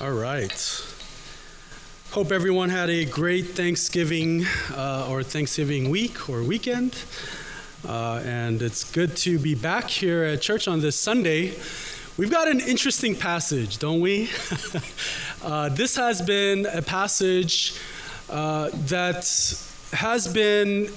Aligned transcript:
All 0.00 0.10
right. 0.10 0.84
Hope 2.12 2.32
everyone 2.32 2.70
had 2.70 2.88
a 2.88 3.04
great 3.04 3.48
Thanksgiving 3.48 4.46
uh, 4.72 5.06
or 5.10 5.22
Thanksgiving 5.22 5.90
week 5.90 6.30
or 6.30 6.42
weekend. 6.42 6.96
Uh, 7.86 8.22
and 8.24 8.62
it's 8.62 8.90
good 8.90 9.14
to 9.18 9.38
be 9.38 9.54
back 9.54 9.90
here 9.90 10.24
at 10.24 10.40
church 10.40 10.66
on 10.66 10.80
this 10.80 10.96
Sunday. 10.96 11.52
We've 12.16 12.30
got 12.30 12.48
an 12.48 12.60
interesting 12.60 13.14
passage, 13.14 13.78
don't 13.78 14.00
we? 14.00 14.30
uh, 15.42 15.68
this 15.68 15.94
has 15.96 16.22
been 16.22 16.64
a 16.64 16.80
passage 16.80 17.74
uh, 18.30 18.70
that 18.86 19.26
has 19.92 20.26
been, 20.26 20.88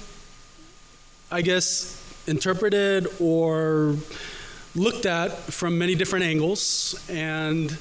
I 1.29 1.41
guess, 1.41 2.01
interpreted 2.27 3.07
or 3.19 3.97
looked 4.73 5.05
at 5.05 5.33
from 5.33 5.77
many 5.77 5.95
different 5.95 6.23
angles. 6.23 6.95
And 7.09 7.77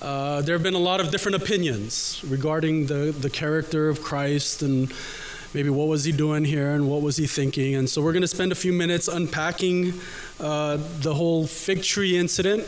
uh, 0.00 0.42
there 0.42 0.54
have 0.54 0.62
been 0.62 0.74
a 0.74 0.78
lot 0.78 1.00
of 1.00 1.10
different 1.10 1.36
opinions 1.36 2.22
regarding 2.26 2.86
the, 2.86 3.14
the 3.18 3.30
character 3.30 3.88
of 3.88 4.02
Christ 4.02 4.62
and 4.62 4.92
maybe 5.54 5.70
what 5.70 5.88
was 5.88 6.04
he 6.04 6.12
doing 6.12 6.44
here 6.44 6.72
and 6.72 6.88
what 6.88 7.02
was 7.02 7.16
he 7.16 7.26
thinking. 7.26 7.74
And 7.74 7.88
so 7.88 8.02
we're 8.02 8.12
going 8.12 8.22
to 8.22 8.28
spend 8.28 8.52
a 8.52 8.54
few 8.56 8.72
minutes 8.72 9.08
unpacking 9.08 9.94
uh, 10.38 10.78
the 11.00 11.14
whole 11.14 11.46
fig 11.46 11.82
tree 11.82 12.16
incident. 12.16 12.64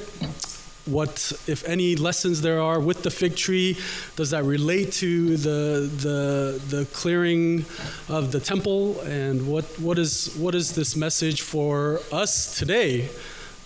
What, 0.86 1.32
if 1.46 1.68
any, 1.68 1.96
lessons 1.96 2.40
there 2.40 2.62
are 2.62 2.80
with 2.80 3.02
the 3.02 3.10
fig 3.10 3.36
tree? 3.36 3.76
Does 4.16 4.30
that 4.30 4.44
relate 4.44 4.92
to 4.92 5.36
the, 5.36 5.90
the, 6.00 6.76
the 6.76 6.86
clearing 6.86 7.66
of 8.08 8.32
the 8.32 8.40
temple? 8.40 8.98
And 9.02 9.46
what, 9.46 9.64
what, 9.78 9.98
is, 9.98 10.34
what 10.36 10.54
is 10.54 10.74
this 10.74 10.96
message 10.96 11.42
for 11.42 12.00
us 12.10 12.58
today 12.58 13.10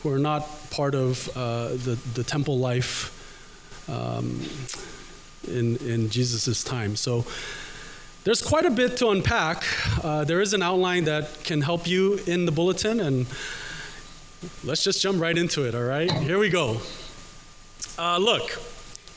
who 0.03 0.11
are 0.11 0.19
not 0.19 0.49
part 0.71 0.97
of 0.97 1.29
uh, 1.37 1.69
the, 1.69 1.97
the 2.15 2.25
temple 2.25 2.59
life? 2.59 3.17
Um, 3.89 4.41
in, 5.47 5.77
in 5.79 6.09
Jesus' 6.11 6.63
time. 6.63 6.97
So 6.97 7.25
there's 8.25 8.43
quite 8.43 8.65
a 8.65 8.71
bit 8.71 8.97
to 8.99 9.09
unpack. 9.09 9.65
Uh, 10.05 10.25
there 10.25 10.41
is 10.41 10.55
an 10.55 10.63
outline 10.63 11.05
that 11.05 11.43
can 11.45 11.61
help 11.61 11.87
you 11.87 12.21
in 12.27 12.47
the 12.47 12.53
bulletin, 12.53 13.01
and 13.01 13.27
let's 14.63 14.85
just 14.85 15.01
jump 15.01 15.21
right 15.21 15.37
into 15.37 15.65
it, 15.67 15.75
all 15.75 15.83
right? 15.83 16.11
Here 16.11 16.39
we 16.39 16.49
go. 16.49 16.81
Uh, 17.99 18.19
look, 18.19 18.61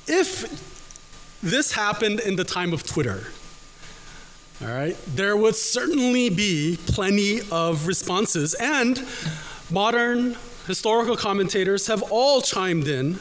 if 0.07 1.39
this 1.41 1.71
happened 1.71 2.19
in 2.19 2.35
the 2.35 2.43
time 2.43 2.73
of 2.73 2.83
Twitter, 2.83 3.27
all 4.61 4.69
right, 4.69 4.97
there 5.05 5.37
would 5.37 5.55
certainly 5.55 6.29
be 6.29 6.79
plenty 6.87 7.41
of 7.51 7.87
responses, 7.87 8.55
and 8.55 9.03
modern 9.69 10.35
historical 10.65 11.15
commentators 11.15 11.87
have 11.87 12.01
all 12.11 12.41
chimed 12.41 12.87
in 12.87 13.19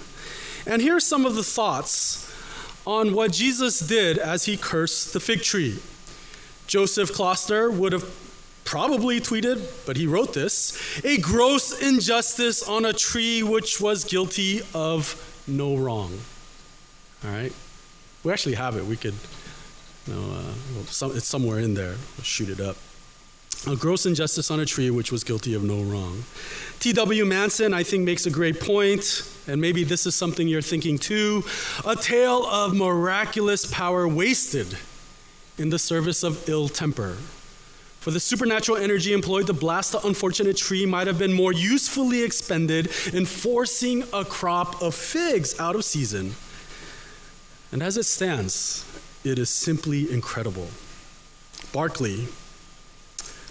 and 0.67 0.81
here's 0.81 1.07
some 1.07 1.27
of 1.27 1.35
the 1.35 1.43
thoughts 1.43 2.31
on 2.87 3.15
what 3.15 3.33
Jesus 3.33 3.81
did 3.81 4.19
as 4.19 4.45
he 4.45 4.57
cursed 4.57 5.13
the 5.13 5.21
fig 5.21 5.43
tree. 5.43 5.79
Joseph 6.67 7.13
Klausner 7.13 7.71
would 7.71 7.93
have 7.93 8.05
probably 8.65 9.21
tweeted, 9.21 9.87
but 9.87 9.97
he 9.97 10.07
wrote 10.07 10.35
this 10.35 11.05
a 11.05 11.19
gross 11.19 11.81
injustice 11.83 12.67
on 12.67 12.85
a 12.85 12.93
tree 12.93 13.43
which 13.43 13.81
was 13.81 14.05
guilty 14.05 14.61
of 14.75 15.43
no 15.47 15.77
wrong. 15.77 16.19
All 17.25 17.31
right? 17.31 17.53
We 18.23 18.33
actually 18.33 18.55
have 18.55 18.77
it. 18.77 18.85
We 18.85 18.97
could, 18.97 19.15
you 20.07 20.15
know, 20.15 20.33
uh, 20.33 21.09
it's 21.15 21.27
somewhere 21.27 21.59
in 21.59 21.75
there. 21.75 21.97
We'll 22.17 22.25
shoot 22.25 22.49
it 22.49 22.61
up. 22.61 22.77
A 23.67 23.77
gross 23.77 24.05
injustice 24.05 24.51
on 24.51 24.61
a 24.61 24.67
tree 24.67 24.91
which 24.91 25.11
was 25.11 25.25
guilty 25.25 25.55
of 25.55 25.65
no 25.65 25.81
wrong. 25.81 26.25
T.W. 26.81 27.25
Manson, 27.25 27.73
I 27.73 27.83
think, 27.83 28.05
makes 28.05 28.27
a 28.27 28.31
great 28.31 28.61
point, 28.61 29.23
and 29.47 29.59
maybe 29.59 29.85
this 29.85 30.05
is 30.05 30.15
something 30.15 30.47
you're 30.47 30.61
thinking 30.61 30.99
too. 30.99 31.45
A 31.87 31.97
tale 31.97 32.45
of 32.45 32.75
miraculous 32.75 33.65
power 33.65 34.07
wasted 34.07 34.77
in 35.57 35.71
the 35.71 35.79
service 35.79 36.23
of 36.23 36.47
ill 36.47 36.69
temper. 36.69 37.17
For 38.01 38.11
the 38.11 38.21
supernatural 38.21 38.77
energy 38.77 39.15
employed 39.15 39.47
to 39.47 39.55
blast 39.55 39.93
the 39.93 40.07
unfortunate 40.07 40.59
tree 40.59 40.85
might 40.85 41.07
have 41.07 41.19
been 41.19 41.33
more 41.33 41.55
usefully 41.55 42.23
expended 42.23 42.91
in 43.15 43.25
forcing 43.25 44.05
a 44.13 44.27
crop 44.27 44.83
of 44.83 44.95
figs 44.95 45.59
out 45.59 45.75
of 45.75 45.87
season. 45.87 46.35
And 47.73 47.83
as 47.83 47.97
it 47.97 48.03
stands, 48.03 48.85
it 49.25 49.39
is 49.39 49.49
simply 49.49 50.13
incredible. 50.13 50.69
Barclay, 51.73 52.27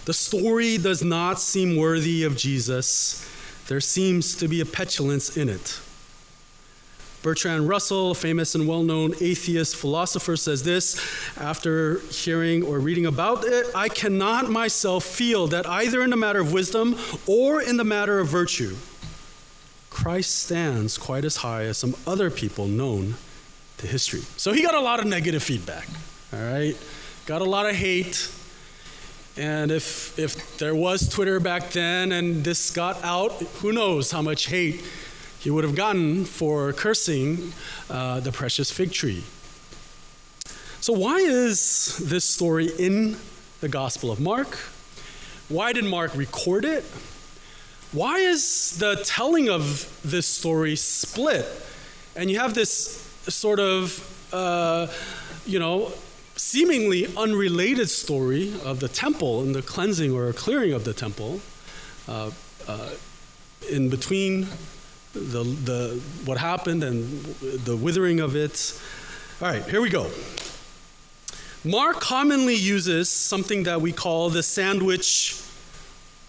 the 0.04 0.12
story 0.12 0.76
does 0.76 1.02
not 1.02 1.40
seem 1.40 1.76
worthy 1.76 2.24
of 2.24 2.36
Jesus. 2.36 3.28
There 3.68 3.80
seems 3.80 4.36
to 4.36 4.48
be 4.48 4.60
a 4.60 4.66
petulance 4.66 5.36
in 5.36 5.48
it. 5.48 5.80
Bertrand 7.22 7.70
Russell, 7.70 8.10
a 8.10 8.14
famous 8.14 8.54
and 8.54 8.68
well 8.68 8.82
known 8.82 9.14
atheist 9.18 9.76
philosopher, 9.76 10.36
says 10.36 10.62
this 10.62 11.00
after 11.38 12.00
hearing 12.10 12.62
or 12.62 12.78
reading 12.78 13.06
about 13.06 13.46
it 13.46 13.66
I 13.74 13.88
cannot 13.88 14.50
myself 14.50 15.04
feel 15.04 15.46
that 15.46 15.66
either 15.66 16.02
in 16.02 16.10
the 16.10 16.16
matter 16.16 16.40
of 16.40 16.52
wisdom 16.52 16.98
or 17.26 17.62
in 17.62 17.78
the 17.78 17.84
matter 17.84 18.18
of 18.18 18.28
virtue, 18.28 18.76
Christ 19.88 20.38
stands 20.38 20.98
quite 20.98 21.24
as 21.24 21.38
high 21.38 21.62
as 21.62 21.78
some 21.78 21.94
other 22.06 22.30
people 22.30 22.66
known 22.66 23.14
to 23.78 23.86
history. 23.86 24.20
So 24.36 24.52
he 24.52 24.62
got 24.62 24.74
a 24.74 24.80
lot 24.80 25.00
of 25.00 25.06
negative 25.06 25.42
feedback, 25.42 25.88
all 26.30 26.40
right? 26.40 26.76
Got 27.24 27.40
a 27.40 27.44
lot 27.44 27.64
of 27.64 27.74
hate 27.74 28.28
and 29.36 29.70
if, 29.72 30.16
if 30.18 30.58
there 30.58 30.74
was 30.74 31.08
Twitter 31.08 31.40
back 31.40 31.70
then 31.70 32.12
and 32.12 32.44
this 32.44 32.70
got 32.70 33.02
out, 33.02 33.32
who 33.32 33.72
knows 33.72 34.12
how 34.12 34.22
much 34.22 34.46
hate 34.46 34.84
he 35.40 35.50
would 35.50 35.64
have 35.64 35.74
gotten 35.74 36.24
for 36.24 36.72
cursing 36.72 37.52
uh, 37.90 38.20
the 38.20 38.30
precious 38.30 38.70
fig 38.70 38.92
tree. 38.92 39.24
So, 40.80 40.92
why 40.92 41.16
is 41.18 41.98
this 41.98 42.24
story 42.24 42.68
in 42.78 43.16
the 43.60 43.68
Gospel 43.68 44.10
of 44.10 44.20
Mark? 44.20 44.56
Why 45.48 45.72
did 45.72 45.84
Mark 45.84 46.14
record 46.14 46.64
it? 46.64 46.84
Why 47.92 48.18
is 48.18 48.78
the 48.78 49.02
telling 49.04 49.48
of 49.48 50.00
this 50.04 50.26
story 50.26 50.76
split? 50.76 51.46
And 52.16 52.30
you 52.30 52.38
have 52.38 52.54
this 52.54 53.00
sort 53.28 53.60
of, 53.60 54.28
uh, 54.32 54.86
you 55.46 55.58
know, 55.58 55.92
seemingly 56.36 57.06
unrelated 57.16 57.88
story 57.88 58.52
of 58.64 58.80
the 58.80 58.88
temple 58.88 59.42
and 59.42 59.54
the 59.54 59.62
cleansing 59.62 60.12
or 60.12 60.32
clearing 60.32 60.72
of 60.72 60.84
the 60.84 60.92
temple 60.92 61.40
uh, 62.08 62.30
uh, 62.66 62.90
in 63.70 63.88
between 63.88 64.46
the, 65.12 65.44
the, 65.44 66.02
what 66.24 66.38
happened 66.38 66.82
and 66.82 67.22
the 67.40 67.76
withering 67.76 68.20
of 68.20 68.34
it. 68.34 68.80
All 69.40 69.48
right, 69.48 69.64
here 69.64 69.80
we 69.80 69.90
go. 69.90 70.10
Mark 71.64 72.00
commonly 72.00 72.54
uses 72.54 73.08
something 73.08 73.62
that 73.62 73.80
we 73.80 73.92
call 73.92 74.28
the 74.28 74.42
sandwich 74.42 75.40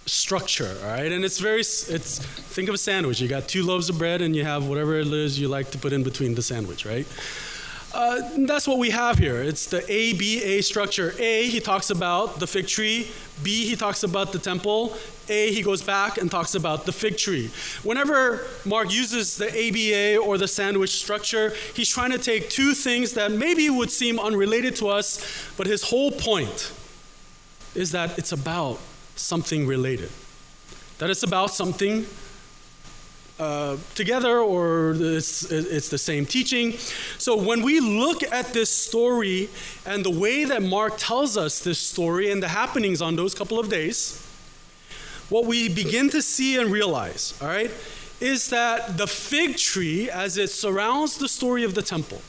structure, 0.05 0.77
all 0.83 0.89
right? 0.91 1.11
And 1.11 1.25
it's 1.25 1.39
very, 1.39 1.59
it's, 1.59 2.19
think 2.19 2.69
of 2.69 2.75
a 2.75 2.77
sandwich. 2.77 3.19
You 3.19 3.27
got 3.27 3.47
two 3.47 3.63
loaves 3.63 3.89
of 3.89 3.97
bread 3.97 4.21
and 4.21 4.35
you 4.35 4.45
have 4.45 4.67
whatever 4.67 4.97
it 4.97 5.07
is 5.07 5.39
you 5.39 5.47
like 5.47 5.71
to 5.71 5.77
put 5.77 5.93
in 5.93 6.03
between 6.03 6.35
the 6.35 6.41
sandwich, 6.41 6.85
right? 6.85 7.07
Uh, 7.95 8.29
that's 8.39 8.67
what 8.67 8.77
we 8.77 8.89
have 8.89 9.17
here. 9.17 9.41
It's 9.41 9.67
the 9.67 9.79
A 9.89 10.11
B 10.13 10.43
A 10.43 10.61
structure. 10.61 11.13
A, 11.17 11.47
he 11.47 11.61
talks 11.61 11.89
about 11.89 12.39
the 12.41 12.45
fig 12.45 12.67
tree. 12.67 13.07
B, 13.41 13.65
he 13.65 13.77
talks 13.77 14.03
about 14.03 14.33
the 14.33 14.37
temple. 14.37 14.97
A, 15.29 15.53
he 15.53 15.61
goes 15.61 15.81
back 15.81 16.17
and 16.17 16.29
talks 16.29 16.55
about 16.55 16.85
the 16.85 16.91
fig 16.91 17.17
tree. 17.17 17.49
Whenever 17.83 18.45
Mark 18.65 18.91
uses 18.93 19.37
the 19.37 19.47
ABA 19.47 20.17
or 20.17 20.37
the 20.37 20.47
sandwich 20.47 20.89
structure, 20.89 21.53
he's 21.73 21.87
trying 21.87 22.11
to 22.11 22.17
take 22.17 22.49
two 22.49 22.73
things 22.73 23.13
that 23.13 23.31
maybe 23.31 23.69
would 23.69 23.89
seem 23.89 24.19
unrelated 24.19 24.75
to 24.75 24.89
us, 24.89 25.53
but 25.55 25.65
his 25.65 25.83
whole 25.83 26.11
point 26.11 26.73
is 27.75 27.91
that 27.91 28.19
it's 28.19 28.33
about 28.33 28.77
something 29.15 29.65
related. 29.65 30.11
That 30.97 31.09
it's 31.09 31.23
about 31.23 31.51
something 31.51 32.05
uh, 33.39 33.77
together 33.95 34.39
or 34.39 34.95
it's, 34.97 35.51
it's 35.51 35.89
the 35.89 35.97
same 35.97 36.25
teaching. 36.25 36.73
So 37.17 37.35
when 37.35 37.61
we 37.61 37.79
look 37.79 38.23
at 38.23 38.53
this 38.53 38.69
story 38.69 39.49
and 39.85 40.05
the 40.05 40.09
way 40.09 40.45
that 40.45 40.63
Mark 40.63 40.93
tells 40.97 41.37
us 41.37 41.59
this 41.59 41.79
story 41.79 42.31
and 42.31 42.41
the 42.41 42.47
happenings 42.47 43.01
on 43.01 43.15
those 43.15 43.35
couple 43.35 43.59
of 43.59 43.69
days, 43.69 44.21
what 45.29 45.45
we 45.45 45.67
begin 45.67 46.09
to 46.11 46.21
see 46.21 46.57
and 46.57 46.71
realize, 46.71 47.37
all 47.41 47.47
right, 47.47 47.71
is 48.21 48.49
that 48.49 48.97
the 48.97 49.07
fig 49.07 49.57
tree, 49.57 50.09
as 50.09 50.37
it 50.37 50.49
surrounds 50.49 51.17
the 51.17 51.27
story 51.27 51.63
of 51.63 51.75
the 51.75 51.81
temple, 51.81 52.21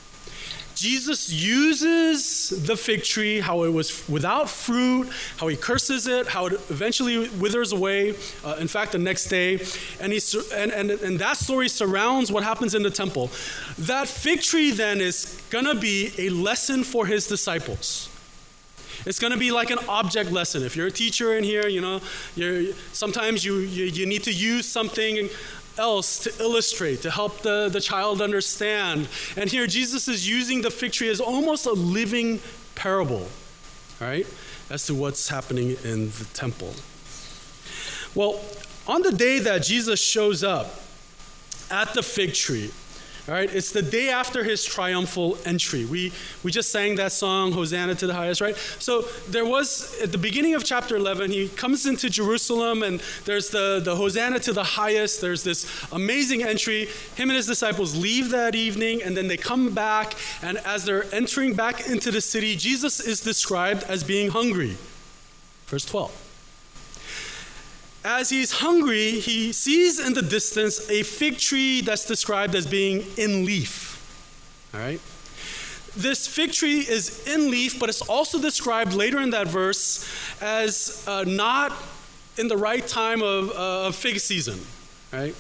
Jesus 0.77 1.33
uses 1.33 2.51
the 2.51 2.77
fig 2.77 3.03
tree, 3.03 3.41
how 3.41 3.63
it 3.63 3.71
was 3.71 4.07
without 4.09 4.51
fruit, 4.51 5.09
how 5.39 5.49
he 5.49 5.57
curses 5.57 6.07
it, 6.07 6.27
how 6.27 6.47
it 6.47 6.53
eventually 6.69 7.31
withers 7.31 7.73
away. 7.73 8.15
Uh, 8.45 8.57
in 8.61 8.69
fact, 8.69 8.93
the 8.93 8.99
next 8.99 9.29
day, 9.29 9.59
and, 10.01 10.13
he, 10.13 10.21
and, 10.55 10.71
and, 10.71 10.91
and 10.91 11.19
that 11.19 11.39
story 11.39 11.71
surrounds 11.71 12.31
what 12.31 12.45
happens 12.45 12.75
in 12.75 12.83
the 12.83 12.91
temple. 12.91 13.31
That 13.79 14.07
fig 14.07 14.43
tree 14.43 14.71
then 14.71 15.01
is 15.01 15.43
going 15.49 15.65
to 15.65 15.75
be 15.75 16.13
a 16.19 16.29
lesson 16.29 16.85
for 16.85 17.07
his 17.07 17.27
disciples. 17.27 18.11
It's 19.07 19.19
going 19.19 19.33
to 19.33 19.39
be 19.39 19.53
like 19.53 19.71
an 19.71 19.79
object 19.89 20.33
lesson. 20.33 20.63
If 20.63 20.75
you're 20.77 20.89
a 20.89 20.93
teacher 20.93 21.37
in 21.37 21.45
here, 21.45 21.69
you 21.69 21.81
know, 21.81 22.01
sometimes 22.93 23.45
you, 23.45 23.59
you, 23.59 23.85
you 23.85 24.05
need 24.05 24.25
to 24.25 24.33
use 24.33 24.67
something 24.67 25.29
else 25.79 26.19
to 26.21 26.33
illustrate, 26.43 27.03
to 27.03 27.11
help 27.11 27.43
the, 27.43 27.69
the 27.69 27.81
child 27.81 28.23
understand. 28.23 29.09
And 29.37 29.51
here 29.51 29.67
Jesus 29.67 30.09
is 30.09 30.29
using 30.29 30.63
the 30.63 30.71
fig 30.71 30.93
tree 30.93 31.09
as 31.09 31.21
almost 31.21 31.67
a 31.67 31.73
living 31.73 32.41
parable, 32.75 33.29
right, 34.01 34.27
as 34.71 34.87
to 34.87 34.95
what's 34.95 35.29
happening 35.29 35.77
in 35.85 36.11
the 36.11 36.27
temple. 36.33 36.75
Well, 38.15 38.41
on 38.87 39.03
the 39.03 39.13
day 39.13 39.39
that 39.41 39.63
Jesus 39.63 40.01
shows 40.01 40.43
up 40.43 40.81
at 41.71 41.93
the 41.95 42.03
fig 42.03 42.35
tree, 42.35 42.71
all 43.29 43.35
right, 43.35 43.53
it's 43.53 43.73
the 43.73 43.83
day 43.83 44.11
after 44.11 44.45
his 44.45 44.65
triumphal 44.65 45.37
entry. 45.45 45.85
We, 45.85 46.13
we 46.45 46.53
just 46.53 46.71
sang 46.71 46.95
that 46.97 47.11
song, 47.11 47.51
Hosanna 47.51 47.97
to 47.97 48.07
the 48.07 48.15
highest, 48.15 48.41
right? 48.41 48.57
So 48.79 49.03
there 49.29 49.45
was, 49.45 50.01
at 50.01 50.13
the 50.13 50.19
beginning 50.19 50.55
of 50.55 50.63
chapter 50.65 50.95
11, 50.95 51.33
he 51.33 51.49
comes 51.49 51.87
into 51.87 52.09
Jerusalem 52.09 52.85
and 52.85 53.03
there's 53.25 53.51
the, 53.51 53.81
the 53.83 53.97
Hosanna 53.97 54.39
to 54.41 54.53
the 54.53 54.63
highest. 54.63 55.21
There's 55.21 55.43
this 55.43 55.67
amazing 55.91 56.45
entry. 56.45 56.87
Him 57.17 57.31
and 57.31 57.37
his 57.37 57.49
disciples 57.49 57.97
leave 57.97 58.31
that 58.31 58.55
evening 58.55 59.03
and 59.03 59.17
then 59.17 59.27
they 59.27 59.37
come 59.37 59.75
back. 59.75 60.15
And 60.41 60.59
as 60.59 60.85
they're 60.85 61.13
entering 61.13 61.55
back 61.55 61.89
into 61.89 62.13
the 62.13 62.21
city, 62.21 62.55
Jesus 62.55 63.01
is 63.01 63.21
described 63.23 63.83
as 63.85 64.05
being 64.05 64.31
hungry. 64.31 64.77
Verse 65.67 65.85
12. 65.85 66.26
As 68.07 68.31
he's 68.31 68.53
hungry, 68.53 69.19
he 69.19 69.53
sees 69.53 69.99
in 69.99 70.15
the 70.15 70.23
distance 70.23 70.89
a 70.89 71.03
fig 71.03 71.39
tree 71.39 71.81
that's 71.81 72.07
described 72.07 72.55
as 72.55 72.65
being 72.65 73.05
in 73.17 73.45
leaf. 73.45 73.99
All 74.73 74.79
right? 74.79 75.01
This 75.97 76.29
fig 76.29 76.53
tree 76.53 76.79
is 76.79 77.27
in 77.27 77.51
leaf, 77.51 77.81
but 77.81 77.89
it's 77.89 78.03
also 78.03 78.41
described 78.41 78.95
later 78.95 79.21
in 79.21 79.31
that 79.31 79.49
verse 79.49 80.07
as 80.41 81.05
uh, 81.09 81.25
not 81.27 81.73
in 82.39 82.47
the 82.47 82.57
right 82.57 82.87
time 82.87 83.23
of 83.23 83.51
uh, 83.51 83.91
fig 83.91 84.21
season. 84.21 84.61
Right? 85.13 85.35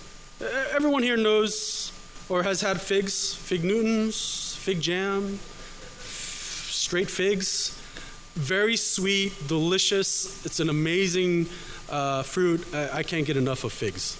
Everyone 0.74 1.04
here 1.04 1.16
knows 1.16 1.92
or 2.28 2.42
has 2.42 2.62
had 2.62 2.80
figs, 2.80 3.32
fig 3.32 3.62
Newtons, 3.62 4.56
fig 4.56 4.80
jam, 4.80 5.38
straight 6.00 7.10
figs. 7.10 7.80
Very 8.34 8.76
sweet, 8.76 9.32
delicious. 9.46 10.44
It's 10.44 10.58
an 10.58 10.68
amazing 10.68 11.46
uh, 11.90 12.22
fruit, 12.22 12.66
I, 12.74 12.98
I 12.98 13.02
can't 13.02 13.26
get 13.26 13.36
enough 13.36 13.64
of 13.64 13.72
figs. 13.72 14.18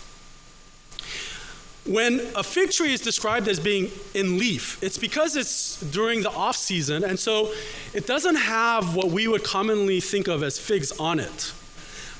When 1.86 2.20
a 2.34 2.42
fig 2.42 2.72
tree 2.72 2.92
is 2.92 3.00
described 3.00 3.46
as 3.46 3.60
being 3.60 3.90
in 4.12 4.38
leaf, 4.38 4.82
it's 4.82 4.98
because 4.98 5.36
it's 5.36 5.80
during 5.80 6.22
the 6.22 6.30
off 6.30 6.56
season, 6.56 7.04
and 7.04 7.16
so 7.16 7.52
it 7.94 8.08
doesn't 8.08 8.34
have 8.34 8.96
what 8.96 9.10
we 9.10 9.28
would 9.28 9.44
commonly 9.44 10.00
think 10.00 10.26
of 10.26 10.42
as 10.42 10.58
figs 10.58 10.90
on 10.98 11.20
it. 11.20 11.52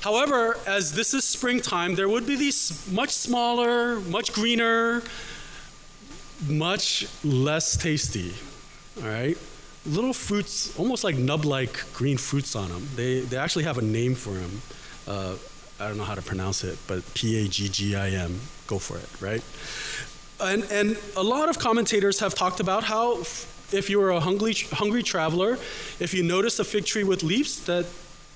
However, 0.01 0.57
as 0.65 0.93
this 0.93 1.13
is 1.13 1.25
springtime, 1.25 1.95
there 1.95 2.07
would 2.07 2.25
be 2.25 2.37
these 2.37 2.87
much 2.89 3.09
smaller, 3.09 3.99
much 3.99 4.31
greener, 4.31 5.03
much 6.47 7.07
less 7.25 7.75
tasty, 7.75 8.33
all 9.01 9.09
right? 9.09 9.37
Little 9.85 10.13
fruits, 10.13 10.77
almost 10.79 11.03
like 11.03 11.17
nub 11.17 11.43
like 11.43 11.83
green 11.93 12.17
fruits 12.17 12.55
on 12.55 12.69
them. 12.69 12.87
They, 12.95 13.19
they 13.19 13.35
actually 13.37 13.65
have 13.65 13.77
a 13.77 13.81
name 13.81 14.15
for 14.15 14.31
them 14.31 14.61
uh, 15.07 15.35
I 15.79 15.87
don't 15.87 15.97
know 15.97 16.03
how 16.03 16.15
to 16.15 16.21
pronounce 16.21 16.63
it, 16.63 16.77
but 16.87 17.03
P 17.13 17.45
A 17.45 17.47
G 17.47 17.69
G 17.69 17.95
I 17.95 18.09
M, 18.09 18.39
go 18.67 18.79
for 18.79 18.97
it, 18.97 19.09
right? 19.21 19.43
And, 20.39 20.63
and 20.71 20.97
a 21.15 21.23
lot 21.23 21.49
of 21.49 21.57
commentators 21.59 22.19
have 22.19 22.35
talked 22.35 22.59
about 22.59 22.83
how 22.83 23.19
if 23.71 23.89
you 23.89 23.99
were 23.99 24.11
a 24.11 24.19
hungry, 24.19 24.53
hungry 24.71 25.03
traveler, 25.03 25.57
if 25.99 26.13
you 26.13 26.23
noticed 26.23 26.59
a 26.59 26.63
fig 26.63 26.85
tree 26.85 27.03
with 27.03 27.23
leaves, 27.23 27.65
that 27.65 27.85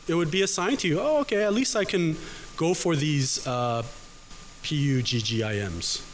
it 0.07 0.15
would 0.15 0.31
be 0.31 0.41
a 0.41 0.47
sign 0.47 0.77
to 0.77 0.87
you, 0.87 0.99
oh, 0.99 1.21
okay, 1.21 1.43
at 1.43 1.53
least 1.53 1.75
I 1.75 1.85
can 1.85 2.17
go 2.57 2.73
for 2.73 2.95
these 2.95 3.45
uh, 3.47 3.83
P 4.63 4.75
U 4.75 5.01
G 5.01 5.19
G 5.19 5.43
I 5.43 5.55
M's. 5.57 6.07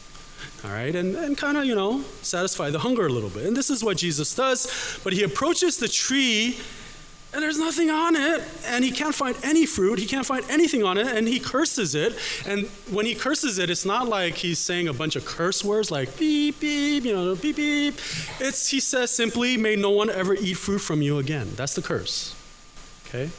All 0.64 0.72
right, 0.72 0.96
and, 0.96 1.16
and 1.16 1.38
kind 1.38 1.58
of, 1.58 1.66
you 1.66 1.74
know, 1.74 2.04
satisfy 2.22 2.70
the 2.70 2.80
hunger 2.80 3.08
a 3.08 3.10
little 3.10 3.30
bit. 3.30 3.46
And 3.46 3.58
this 3.58 3.70
is 3.70 3.84
what 3.84 3.98
Jesus 3.98 4.36
does. 4.36 5.00
But 5.04 5.14
he 5.14 5.24
approaches 5.24 5.78
the 5.78 5.88
tree 5.88 6.58
and 7.34 7.44
there's 7.44 7.60
nothing 7.60 7.90
on 7.90 8.16
it, 8.16 8.42
and 8.66 8.84
he 8.84 8.92
can't 8.92 9.14
find 9.14 9.36
any 9.44 9.66
fruit, 9.66 10.00
he 10.00 10.06
can't 10.06 10.26
find 10.26 10.46
anything 10.50 10.84
on 10.84 10.98
it, 10.98 11.08
and 11.08 11.28
he 11.28 11.40
curses 11.40 11.94
it. 11.94 12.18
And 12.48 12.68
when 12.90 13.06
he 13.06 13.16
curses 13.16 13.60
it, 13.60 13.70
it's 13.70 13.86
not 13.86 14.08
like 14.08 14.36
he's 14.36 14.60
saying 14.60 14.88
a 14.88 14.94
bunch 14.94 15.16
of 15.16 15.26
curse 15.26 15.64
words 15.64 15.92
like 15.92 16.18
beep, 16.18 16.60
beep, 16.60 17.04
you 17.04 17.14
know, 17.14 17.36
beep, 17.36 17.58
beep. 17.58 17.96
It's, 18.40 18.70
he 18.70 18.80
says 18.80 19.12
simply, 19.12 19.58
may 19.58 19.76
no 19.76 19.90
one 19.90 20.10
ever 20.10 20.36
eat 20.36 20.56
fruit 20.56 20.80
from 20.80 21.02
you 21.02 21.18
again. 21.18 21.52
That's 21.56 21.76
the 21.76 21.82
curse. 21.82 22.34
Okay? 23.08 23.30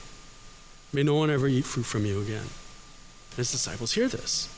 May 0.92 1.02
no 1.02 1.14
one 1.14 1.30
ever 1.30 1.48
eat 1.48 1.64
fruit 1.64 1.86
from 1.86 2.06
you 2.06 2.20
again. 2.20 2.46
His 3.36 3.50
disciples 3.50 3.92
hear 3.92 4.08
this. 4.08 4.48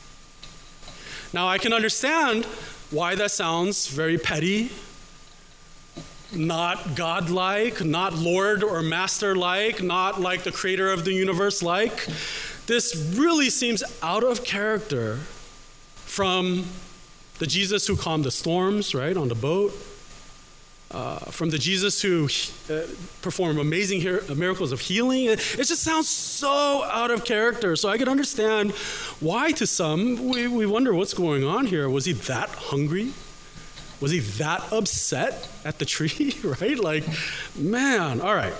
Now, 1.33 1.47
I 1.47 1.57
can 1.57 1.71
understand 1.71 2.45
why 2.89 3.15
that 3.15 3.31
sounds 3.31 3.87
very 3.87 4.17
petty, 4.17 4.71
not 6.33 6.95
God-like, 6.95 7.83
not 7.83 8.13
Lord 8.13 8.63
or 8.63 8.81
Master-like, 8.81 9.81
not 9.81 10.19
like 10.19 10.43
the 10.43 10.51
creator 10.51 10.91
of 10.91 11.05
the 11.05 11.13
universe 11.13 11.61
like. 11.61 12.07
This 12.67 12.95
really 13.17 13.49
seems 13.49 13.83
out 14.01 14.23
of 14.23 14.43
character 14.43 15.17
from 16.05 16.65
the 17.39 17.47
Jesus 17.47 17.87
who 17.87 17.95
calmed 17.95 18.23
the 18.23 18.31
storms, 18.31 18.93
right, 18.93 19.17
on 19.17 19.27
the 19.27 19.35
boat, 19.35 19.73
uh, 20.91 21.19
from 21.31 21.49
the 21.49 21.57
Jesus 21.57 22.01
who 22.01 22.27
uh, 22.69 22.81
performed 23.21 23.59
amazing 23.59 24.01
miracles 24.35 24.71
of 24.71 24.81
healing. 24.81 25.25
It, 25.25 25.39
it, 25.57 25.63
just 25.63 25.83
sounds 25.83 26.07
so 26.09 26.83
out 26.83 27.11
of 27.11 27.23
character. 27.23 27.75
So 27.75 27.89
I 27.89 27.97
could 27.97 28.09
understand 28.09 28.71
why, 29.19 29.51
to 29.53 29.65
some, 29.65 30.29
we, 30.29 30.47
we 30.47 30.65
wonder 30.65 30.93
what's 30.93 31.13
going 31.13 31.43
on 31.43 31.67
here. 31.67 31.89
Was 31.89 32.05
he 32.05 32.13
that 32.13 32.49
hungry? 32.49 33.13
Was 34.01 34.11
he 34.11 34.19
that 34.19 34.73
upset 34.73 35.47
at 35.63 35.79
the 35.79 35.85
tree, 35.85 36.35
right? 36.43 36.77
Like, 36.77 37.05
man, 37.55 38.19
all 38.19 38.35
right. 38.35 38.53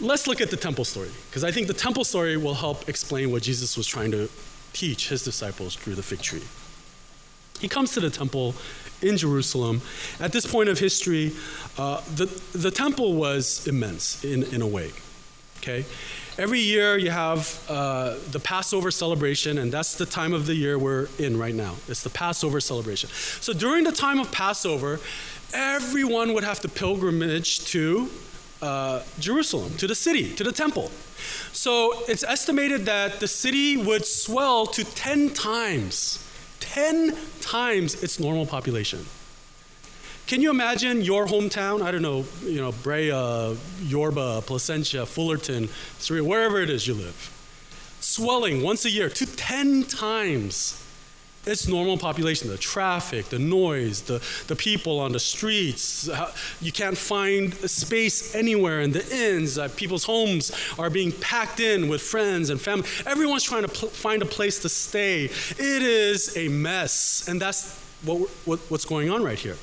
Let's 0.00 0.26
look 0.26 0.40
at 0.40 0.50
the 0.50 0.56
temple 0.56 0.84
story, 0.84 1.10
because 1.28 1.44
I 1.44 1.52
think 1.52 1.66
the 1.66 1.74
temple 1.74 2.04
story 2.04 2.36
will 2.36 2.54
help 2.54 2.88
explain 2.88 3.30
what 3.30 3.42
Jesus 3.42 3.76
was 3.76 3.86
trying 3.86 4.10
to 4.12 4.28
teach 4.72 5.08
his 5.08 5.22
disciples 5.22 5.76
through 5.76 5.94
the 5.94 6.02
fig 6.02 6.20
tree. 6.20 6.42
He 7.60 7.68
comes 7.68 7.92
to 7.92 8.00
the 8.00 8.10
temple 8.10 8.54
in 9.02 9.16
Jerusalem. 9.16 9.82
At 10.18 10.32
this 10.32 10.46
point 10.46 10.68
of 10.68 10.78
history, 10.78 11.32
uh, 11.76 12.00
the, 12.14 12.26
the 12.52 12.70
temple 12.70 13.14
was 13.14 13.66
immense 13.66 14.24
in, 14.24 14.42
in 14.44 14.62
a 14.62 14.66
way. 14.66 14.90
Okay? 15.58 15.84
Every 16.40 16.60
year 16.60 16.96
you 16.96 17.10
have 17.10 17.62
uh, 17.68 18.14
the 18.30 18.40
Passover 18.40 18.90
celebration, 18.90 19.58
and 19.58 19.70
that's 19.70 19.96
the 19.96 20.06
time 20.06 20.32
of 20.32 20.46
the 20.46 20.54
year 20.54 20.78
we're 20.78 21.08
in 21.18 21.38
right 21.38 21.54
now. 21.54 21.74
It's 21.86 22.02
the 22.02 22.08
Passover 22.08 22.60
celebration. 22.60 23.10
So 23.12 23.52
during 23.52 23.84
the 23.84 23.92
time 23.92 24.18
of 24.18 24.32
Passover, 24.32 25.00
everyone 25.52 26.32
would 26.32 26.42
have 26.42 26.58
to 26.60 26.68
pilgrimage 26.70 27.66
to 27.66 28.08
uh, 28.62 29.02
Jerusalem, 29.18 29.76
to 29.76 29.86
the 29.86 29.94
city, 29.94 30.34
to 30.36 30.42
the 30.42 30.50
temple. 30.50 30.90
So 31.52 31.92
it's 32.08 32.24
estimated 32.24 32.86
that 32.86 33.20
the 33.20 33.28
city 33.28 33.76
would 33.76 34.06
swell 34.06 34.64
to 34.64 34.82
10 34.82 35.34
times, 35.34 36.26
10 36.60 37.18
times 37.42 38.02
its 38.02 38.18
normal 38.18 38.46
population. 38.46 39.04
Can 40.30 40.40
you 40.40 40.50
imagine 40.50 41.02
your 41.02 41.26
hometown? 41.26 41.82
I 41.82 41.90
don't 41.90 42.02
know, 42.02 42.24
you 42.44 42.60
know, 42.60 42.70
Brea, 42.70 43.56
Yorba, 43.82 44.40
Placentia, 44.42 45.04
Fullerton, 45.04 45.68
Surrey, 45.98 46.20
wherever 46.20 46.60
it 46.60 46.70
is 46.70 46.86
you 46.86 46.94
live, 46.94 47.96
swelling 47.98 48.62
once 48.62 48.84
a 48.84 48.90
year 48.90 49.08
to 49.08 49.26
10 49.26 49.82
times 49.86 50.86
its 51.46 51.66
normal 51.66 51.98
population. 51.98 52.48
The 52.48 52.58
traffic, 52.58 53.24
the 53.30 53.40
noise, 53.40 54.02
the, 54.02 54.22
the 54.46 54.54
people 54.54 55.00
on 55.00 55.10
the 55.10 55.18
streets. 55.18 56.08
You 56.60 56.70
can't 56.70 56.96
find 56.96 57.52
space 57.68 58.32
anywhere 58.32 58.82
in 58.82 58.92
the 58.92 59.04
inns. 59.12 59.58
Uh, 59.58 59.68
people's 59.74 60.04
homes 60.04 60.52
are 60.78 60.90
being 60.90 61.10
packed 61.10 61.58
in 61.58 61.88
with 61.88 62.02
friends 62.02 62.50
and 62.50 62.60
family. 62.60 62.88
Everyone's 63.04 63.42
trying 63.42 63.62
to 63.62 63.68
pl- 63.68 63.88
find 63.88 64.22
a 64.22 64.26
place 64.26 64.60
to 64.60 64.68
stay. 64.68 65.24
It 65.24 65.82
is 65.82 66.36
a 66.36 66.46
mess. 66.46 67.26
And 67.26 67.42
that's 67.42 67.76
what, 68.04 68.30
what, 68.44 68.60
what's 68.68 68.84
going 68.84 69.10
on 69.10 69.24
right 69.24 69.36
here. 69.36 69.56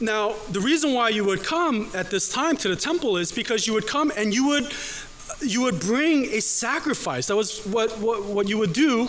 Now, 0.00 0.34
the 0.50 0.60
reason 0.60 0.94
why 0.94 1.10
you 1.10 1.24
would 1.24 1.44
come 1.44 1.90
at 1.94 2.10
this 2.10 2.28
time 2.28 2.56
to 2.58 2.68
the 2.68 2.76
temple 2.76 3.18
is 3.18 3.32
because 3.32 3.66
you 3.66 3.74
would 3.74 3.86
come 3.86 4.10
and 4.16 4.34
you 4.34 4.46
would 4.48 4.72
you 5.42 5.62
would 5.62 5.80
bring 5.80 6.26
a 6.26 6.40
sacrifice. 6.40 7.26
That 7.28 7.36
was 7.36 7.64
what, 7.64 7.98
what, 7.98 8.24
what 8.24 8.48
you 8.48 8.58
would 8.58 8.72
do 8.72 9.08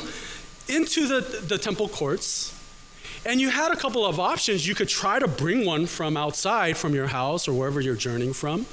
into 0.70 1.08
the, 1.08 1.22
the 1.46 1.58
temple 1.58 1.90
courts. 1.90 2.58
And 3.26 3.42
you 3.42 3.50
had 3.50 3.72
a 3.72 3.76
couple 3.76 4.06
of 4.06 4.20
options. 4.20 4.66
You 4.66 4.74
could 4.74 4.88
try 4.88 5.20
to 5.20 5.28
bring 5.28 5.66
one 5.66 5.86
from 5.88 6.16
outside, 6.16 6.78
from 6.78 6.96
your 6.96 7.08
house 7.08 7.48
or 7.48 7.54
wherever 7.54 7.82
you're 7.82 7.96
journeying 7.96 8.34
from, 8.34 8.66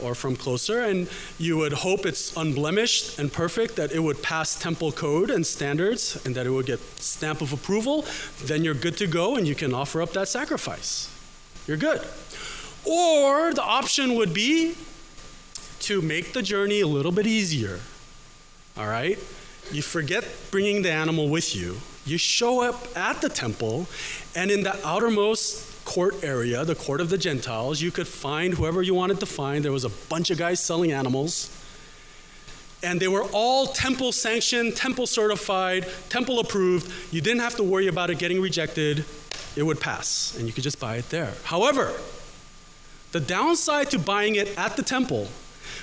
or 0.00 0.14
from 0.14 0.36
closer, 0.36 0.84
and 0.84 1.08
you 1.38 1.56
would 1.56 1.72
hope 1.72 2.06
it's 2.06 2.36
unblemished 2.36 3.18
and 3.18 3.32
perfect, 3.32 3.76
that 3.76 3.90
it 3.90 3.98
would 3.98 4.22
pass 4.22 4.56
temple 4.56 4.92
code 4.92 5.30
and 5.30 5.44
standards, 5.44 6.24
and 6.24 6.34
that 6.36 6.46
it 6.46 6.50
would 6.50 6.66
get 6.66 6.78
stamp 7.00 7.40
of 7.40 7.52
approval. 7.52 8.04
Then 8.44 8.62
you're 8.62 8.74
good 8.74 8.96
to 8.98 9.06
go, 9.06 9.36
and 9.36 9.48
you 9.48 9.54
can 9.54 9.74
offer 9.74 10.00
up 10.00 10.12
that 10.12 10.28
sacrifice 10.28 11.10
you're 11.66 11.76
good. 11.76 12.00
Or 12.84 13.52
the 13.52 13.62
option 13.62 14.14
would 14.14 14.32
be 14.32 14.74
to 15.80 16.00
make 16.00 16.32
the 16.32 16.42
journey 16.42 16.80
a 16.80 16.86
little 16.86 17.12
bit 17.12 17.26
easier. 17.26 17.80
All 18.76 18.86
right? 18.86 19.18
you 19.72 19.82
forget 19.82 20.24
bringing 20.50 20.82
the 20.82 20.90
animal 20.90 21.28
with 21.28 21.54
you. 21.56 21.76
You 22.04 22.18
show 22.18 22.60
up 22.60 22.96
at 22.96 23.20
the 23.20 23.28
temple, 23.28 23.86
and 24.34 24.50
in 24.50 24.62
the 24.62 24.86
outermost 24.86 25.84
court 25.84 26.22
area, 26.22 26.64
the 26.64 26.74
court 26.74 27.00
of 27.00 27.10
the 27.10 27.18
Gentiles, 27.18 27.80
you 27.80 27.90
could 27.90 28.06
find 28.06 28.54
whoever 28.54 28.82
you 28.82 28.94
wanted 28.94 29.20
to 29.20 29.26
find. 29.26 29.64
There 29.64 29.72
was 29.72 29.84
a 29.84 29.90
bunch 30.08 30.30
of 30.30 30.38
guys 30.38 30.60
selling 30.60 30.92
animals. 30.92 31.52
And 32.82 33.00
they 33.00 33.08
were 33.08 33.24
all 33.32 33.66
temple 33.66 34.12
sanctioned, 34.12 34.76
temple 34.76 35.06
certified, 35.06 35.86
temple 36.08 36.38
approved. 36.38 36.92
You 37.12 37.20
didn't 37.20 37.40
have 37.40 37.56
to 37.56 37.62
worry 37.64 37.88
about 37.88 38.10
it 38.10 38.18
getting 38.18 38.40
rejected. 38.40 39.04
It 39.56 39.62
would 39.62 39.80
pass, 39.80 40.36
and 40.36 40.46
you 40.46 40.52
could 40.52 40.64
just 40.64 40.78
buy 40.78 40.96
it 40.96 41.08
there. 41.08 41.32
However, 41.44 41.92
the 43.12 43.20
downside 43.20 43.90
to 43.90 43.98
buying 43.98 44.34
it 44.34 44.56
at 44.58 44.76
the 44.76 44.82
temple 44.82 45.28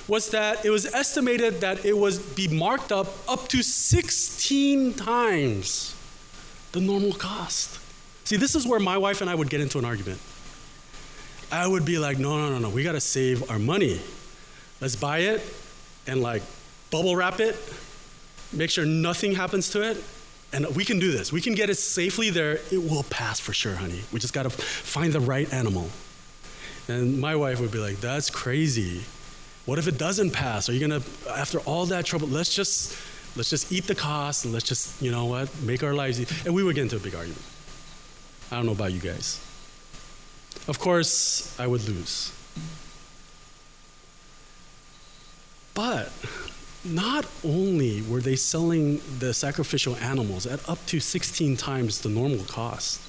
was 0.06 0.30
that 0.30 0.64
it 0.64 0.70
was 0.70 0.86
estimated 0.86 1.60
that 1.60 1.84
it 1.84 1.96
would 1.96 2.20
be 2.36 2.48
marked 2.48 2.92
up 2.92 3.08
up 3.28 3.48
to 3.48 3.62
16 3.62 4.94
times 4.94 5.94
the 6.72 6.80
normal 6.80 7.12
cost. 7.12 7.80
See, 8.24 8.36
this 8.36 8.54
is 8.54 8.66
where 8.66 8.80
my 8.80 8.96
wife 8.98 9.20
and 9.20 9.28
I 9.28 9.34
would 9.34 9.50
get 9.50 9.60
into 9.60 9.78
an 9.78 9.84
argument. 9.84 10.20
I 11.50 11.66
would 11.66 11.84
be 11.84 11.98
like, 11.98 12.18
no, 12.18 12.38
no, 12.38 12.50
no, 12.50 12.58
no, 12.58 12.68
we 12.68 12.82
gotta 12.82 13.00
save 13.00 13.50
our 13.50 13.58
money. 13.58 14.00
Let's 14.80 14.96
buy 14.96 15.18
it 15.18 15.42
and 16.06 16.20
like 16.22 16.42
bubble 16.90 17.16
wrap 17.16 17.40
it, 17.40 17.56
make 18.52 18.70
sure 18.70 18.84
nothing 18.84 19.34
happens 19.34 19.70
to 19.70 19.82
it, 19.82 20.02
and 20.54 20.76
we 20.76 20.84
can 20.84 21.00
do 21.00 21.10
this. 21.10 21.32
We 21.32 21.40
can 21.40 21.54
get 21.54 21.68
it 21.68 21.74
safely 21.74 22.30
there. 22.30 22.60
It 22.70 22.78
will 22.78 23.02
pass 23.10 23.40
for 23.40 23.52
sure, 23.52 23.74
honey. 23.74 24.02
We 24.12 24.20
just 24.20 24.32
gotta 24.32 24.50
find 24.50 25.12
the 25.12 25.20
right 25.20 25.52
animal. 25.52 25.90
And 26.86 27.20
my 27.20 27.34
wife 27.34 27.60
would 27.60 27.72
be 27.72 27.78
like, 27.78 27.96
that's 27.96 28.30
crazy. 28.30 29.02
What 29.66 29.78
if 29.78 29.88
it 29.88 29.98
doesn't 29.98 30.30
pass? 30.30 30.68
Are 30.68 30.72
you 30.72 30.80
gonna, 30.80 31.02
after 31.28 31.58
all 31.60 31.86
that 31.86 32.06
trouble, 32.06 32.28
let's 32.28 32.54
just, 32.54 32.96
let's 33.36 33.50
just 33.50 33.72
eat 33.72 33.88
the 33.88 33.96
cost 33.96 34.44
and 34.44 34.54
let's 34.54 34.66
just, 34.66 35.02
you 35.02 35.10
know 35.10 35.26
what, 35.26 35.48
make 35.62 35.82
our 35.82 35.92
lives 35.92 36.20
easy. 36.20 36.32
And 36.44 36.54
we 36.54 36.62
would 36.62 36.76
get 36.76 36.82
into 36.82 36.96
a 36.96 37.00
big 37.00 37.16
argument. 37.16 37.42
I 38.52 38.56
don't 38.56 38.66
know 38.66 38.72
about 38.72 38.92
you 38.92 39.00
guys. 39.00 39.40
Of 40.68 40.78
course, 40.78 41.58
I 41.58 41.66
would 41.66 41.82
lose. 41.88 42.32
But 45.74 46.12
not 46.84 47.26
only 47.44 48.02
were 48.02 48.20
they 48.20 48.36
selling 48.36 49.00
the 49.18 49.32
sacrificial 49.32 49.96
animals 49.96 50.46
at 50.46 50.66
up 50.68 50.84
to 50.86 51.00
16 51.00 51.56
times 51.56 52.00
the 52.00 52.08
normal 52.08 52.44
cost, 52.44 53.00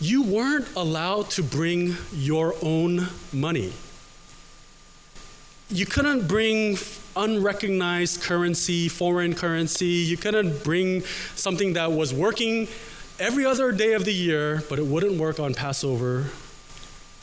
you 0.00 0.22
weren't 0.22 0.68
allowed 0.76 1.30
to 1.30 1.42
bring 1.42 1.96
your 2.12 2.54
own 2.62 3.08
money 3.32 3.72
you 5.68 5.84
couldn't 5.84 6.28
bring 6.28 6.78
unrecognized 7.16 8.22
currency, 8.22 8.88
foreign 8.88 9.34
currency. 9.34 9.86
You 9.86 10.16
couldn't 10.16 10.62
bring 10.62 11.02
something 11.34 11.72
that 11.72 11.90
was 11.90 12.14
working 12.14 12.68
every 13.18 13.44
other 13.44 13.72
day 13.72 13.94
of 13.94 14.04
the 14.04 14.12
year, 14.12 14.62
but 14.68 14.78
it 14.78 14.86
wouldn't 14.86 15.18
work 15.18 15.40
on 15.40 15.54
Passover 15.54 16.26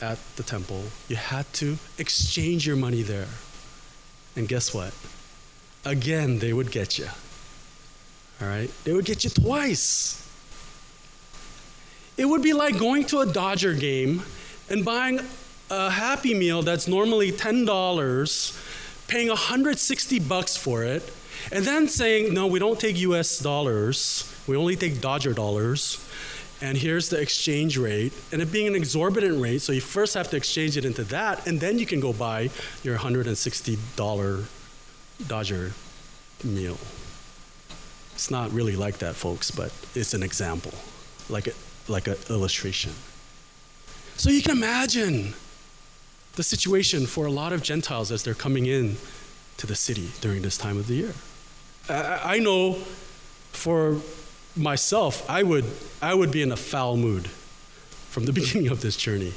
at 0.02 0.18
the 0.36 0.42
temple. 0.42 0.82
You 1.08 1.16
had 1.16 1.50
to 1.54 1.78
exchange 1.96 2.66
your 2.66 2.76
money 2.76 3.02
there. 3.02 3.28
And 4.36 4.46
guess 4.46 4.74
what? 4.74 4.92
Again, 5.84 6.38
they 6.38 6.52
would 6.52 6.70
get 6.70 6.98
you. 6.98 7.08
All 8.40 8.48
right? 8.48 8.70
They 8.84 8.92
would 8.92 9.04
get 9.04 9.24
you 9.24 9.30
twice. 9.30 10.20
It 12.16 12.26
would 12.26 12.42
be 12.42 12.52
like 12.52 12.78
going 12.78 13.04
to 13.06 13.20
a 13.20 13.26
Dodger 13.26 13.74
game 13.74 14.22
and 14.70 14.84
buying 14.84 15.20
a 15.70 15.90
Happy 15.90 16.34
Meal 16.34 16.62
that's 16.62 16.86
normally 16.86 17.32
$10, 17.32 19.08
paying 19.08 19.28
160 19.28 20.18
bucks 20.20 20.56
for 20.56 20.84
it, 20.84 21.12
and 21.52 21.64
then 21.64 21.88
saying, 21.88 22.32
no, 22.32 22.46
we 22.46 22.58
don't 22.58 22.78
take 22.78 22.96
US 22.98 23.38
dollars, 23.40 24.32
we 24.46 24.56
only 24.56 24.76
take 24.76 25.00
Dodger 25.00 25.32
dollars, 25.32 25.98
and 26.60 26.78
here's 26.78 27.08
the 27.08 27.20
exchange 27.20 27.76
rate, 27.76 28.12
and 28.32 28.40
it 28.40 28.52
being 28.52 28.68
an 28.68 28.74
exorbitant 28.74 29.40
rate, 29.40 29.60
so 29.60 29.72
you 29.72 29.80
first 29.80 30.14
have 30.14 30.30
to 30.30 30.36
exchange 30.36 30.76
it 30.76 30.84
into 30.84 31.02
that, 31.04 31.46
and 31.46 31.60
then 31.60 31.78
you 31.78 31.86
can 31.86 32.00
go 32.00 32.12
buy 32.12 32.50
your 32.82 32.96
$160 32.98 34.46
Dodger 35.28 35.72
meal. 36.42 36.78
It's 38.14 38.30
not 38.30 38.52
really 38.52 38.76
like 38.76 38.98
that, 38.98 39.16
folks, 39.16 39.50
but 39.50 39.72
it's 39.94 40.14
an 40.14 40.22
example, 40.22 40.72
like 41.28 41.48
a, 41.48 41.52
like 41.88 42.06
an 42.06 42.16
illustration. 42.30 42.92
So 44.16 44.30
you 44.30 44.42
can 44.42 44.52
imagine 44.52 45.34
the 46.36 46.42
situation 46.42 47.06
for 47.06 47.26
a 47.26 47.30
lot 47.30 47.52
of 47.52 47.62
Gentiles 47.62 48.12
as 48.12 48.22
they're 48.22 48.34
coming 48.34 48.66
in 48.66 48.96
to 49.56 49.66
the 49.66 49.74
city 49.74 50.10
during 50.20 50.42
this 50.42 50.56
time 50.56 50.78
of 50.78 50.86
the 50.86 50.94
year. 50.94 51.14
I, 51.88 52.36
I 52.36 52.38
know 52.38 52.74
for 53.52 54.00
myself, 54.56 55.28
I 55.28 55.42
would, 55.42 55.64
I 56.00 56.14
would 56.14 56.30
be 56.30 56.42
in 56.42 56.52
a 56.52 56.56
foul 56.56 56.96
mood 56.96 57.28
from 57.28 58.26
the 58.26 58.32
beginning 58.40 58.68
of 58.68 58.80
this 58.80 58.96
journey, 58.96 59.32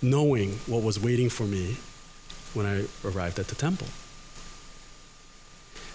knowing 0.00 0.58
what 0.66 0.82
was 0.82 1.00
waiting 1.00 1.28
for 1.28 1.44
me 1.44 1.76
when 2.54 2.66
I 2.66 2.86
arrived 3.04 3.38
at 3.38 3.48
the 3.48 3.54
temple. 3.54 3.88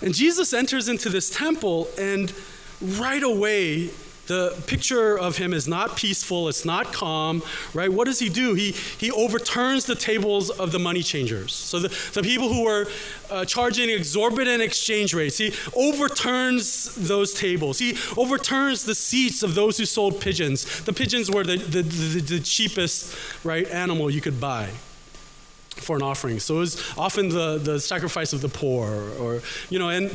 And 0.01 0.13
Jesus 0.13 0.53
enters 0.53 0.89
into 0.89 1.10
this 1.10 1.29
temple, 1.29 1.88
and 1.98 2.34
right 2.81 3.24
away, 3.24 3.91
the 4.27 4.55
picture 4.65 5.20
of 5.20 5.38
him 5.38 5.53
is 5.53 5.67
not 5.67 5.98
peaceful, 5.98 6.48
it's 6.48 6.63
not 6.63 6.93
calm, 6.93 7.43
right? 7.74 7.91
What 7.91 8.05
does 8.05 8.20
he 8.20 8.29
do? 8.29 8.53
He, 8.53 8.72
he 8.72 9.12
overturns 9.12 9.86
the 9.86 9.96
tables 9.96 10.50
of 10.50 10.72
the 10.72 10.79
money 10.79 11.03
changers. 11.03 11.53
So 11.53 11.79
the, 11.79 11.89
the 12.13 12.22
people 12.22 12.48
who 12.48 12.63
were 12.63 12.88
uh, 13.29 13.43
charging 13.43 13.89
exorbitant 13.89 14.62
exchange 14.62 15.13
rates, 15.13 15.38
he 15.38 15.53
overturns 15.75 16.96
those 16.96 17.34
tables. 17.34 17.79
He 17.79 17.98
overturns 18.15 18.86
the 18.86 18.96
seats 18.96 19.43
of 19.43 19.53
those 19.53 19.77
who 19.77 19.86
sold 19.86 20.22
pigeons. 20.22 20.81
The 20.84 20.93
pigeons 20.93 21.29
were 21.29 21.43
the, 21.43 21.58
the, 21.58 21.81
the, 21.81 22.22
the 22.22 22.39
cheapest, 22.39 23.13
right, 23.43 23.67
animal 23.67 24.10
you 24.10 24.22
could 24.22 24.39
buy 24.39 24.70
for 25.75 25.95
an 25.95 26.01
offering. 26.01 26.39
So 26.39 26.57
it 26.57 26.59
was 26.59 26.97
often 26.97 27.29
the, 27.29 27.57
the 27.57 27.79
sacrifice 27.79 28.33
of 28.33 28.41
the 28.41 28.49
poor 28.49 29.11
or, 29.19 29.41
you 29.69 29.79
know, 29.79 29.89
and 29.89 30.11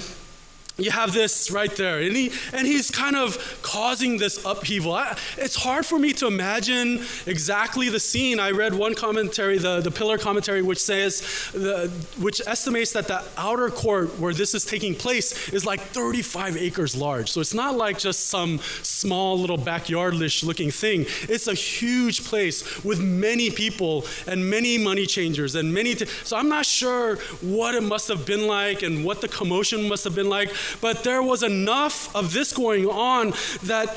you 0.76 0.90
have 0.90 1.12
this 1.12 1.50
right 1.50 1.75
there. 1.76 2.00
And, 2.00 2.14
he, 2.14 2.33
and 2.52 2.66
he's 2.66 2.90
kind 2.90 3.16
of 3.16 3.59
causing 3.62 4.18
this 4.18 4.45
upheaval. 4.45 4.92
I, 4.92 5.16
it's 5.38 5.56
hard 5.56 5.87
for 5.87 5.99
me 5.99 6.12
to 6.14 6.26
imagine 6.26 7.04
exactly 7.26 7.88
the 7.88 8.00
scene. 8.00 8.38
I 8.38 8.50
read 8.50 8.75
one 8.75 8.95
commentary 8.95 9.59
the, 9.59 9.80
the 9.80 9.90
pillar 9.90 10.18
commentary 10.18 10.62
which 10.62 10.80
says 10.80 11.21
the, 11.52 11.88
which 12.18 12.40
estimates 12.47 12.92
that 12.92 13.09
the 13.09 13.23
outer 13.37 13.71
court 13.71 14.18
where 14.18 14.35
this 14.35 14.54
is 14.54 14.64
taking 14.64 14.95
place 14.95 15.49
is 15.50 15.64
like 15.64 15.80
35 15.80 16.56
acres 16.56 16.97
large. 16.97 17.30
So 17.30 17.40
it's 17.40 17.54
not 17.54 17.76
like 17.76 17.99
just 17.99 18.26
some 18.26 18.59
small 18.83 19.38
little 19.38 19.59
backyardish 19.59 20.45
looking 20.45 20.71
thing. 20.71 21.06
It's 21.28 21.49
a 21.49 21.54
huge 21.54 22.25
place 22.25 22.85
with 22.85 23.00
many 23.00 23.50
people 23.50 24.04
and 24.26 24.49
many 24.49 24.78
money 24.78 25.06
changers 25.06 25.54
and 25.54 25.73
many 25.73 25.95
t- 25.95 26.06
so 26.25 26.37
i'm 26.37 26.49
not 26.49 26.66
sure 26.66 27.16
what 27.40 27.75
it 27.75 27.83
must 27.83 28.09
have 28.09 28.25
been 28.26 28.47
like 28.47 28.83
and 28.83 29.04
what 29.04 29.21
the 29.21 29.28
commotion 29.28 29.88
must 29.88 30.04
have 30.04 30.14
been 30.14 30.28
like 30.28 30.52
but 30.80 31.04
there 31.04 31.23
was 31.23 31.42
enough 31.42 32.14
of 32.14 32.32
this 32.32 32.52
going 32.52 32.87
on 32.87 33.32
that 33.64 33.94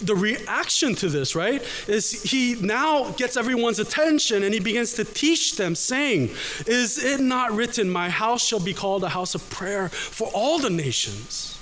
the 0.00 0.14
reaction 0.14 0.94
to 0.94 1.08
this, 1.08 1.34
right, 1.34 1.62
is 1.88 2.22
he 2.22 2.54
now 2.60 3.10
gets 3.12 3.36
everyone's 3.36 3.78
attention 3.78 4.42
and 4.42 4.54
he 4.54 4.60
begins 4.60 4.94
to 4.94 5.04
teach 5.04 5.56
them, 5.56 5.74
saying, 5.74 6.30
Is 6.66 7.02
it 7.02 7.20
not 7.20 7.52
written, 7.52 7.90
My 7.90 8.08
house 8.08 8.46
shall 8.46 8.60
be 8.60 8.74
called 8.74 9.02
a 9.02 9.08
house 9.08 9.34
of 9.34 9.48
prayer 9.50 9.88
for 9.88 10.28
all 10.32 10.58
the 10.58 10.70
nations? 10.70 11.58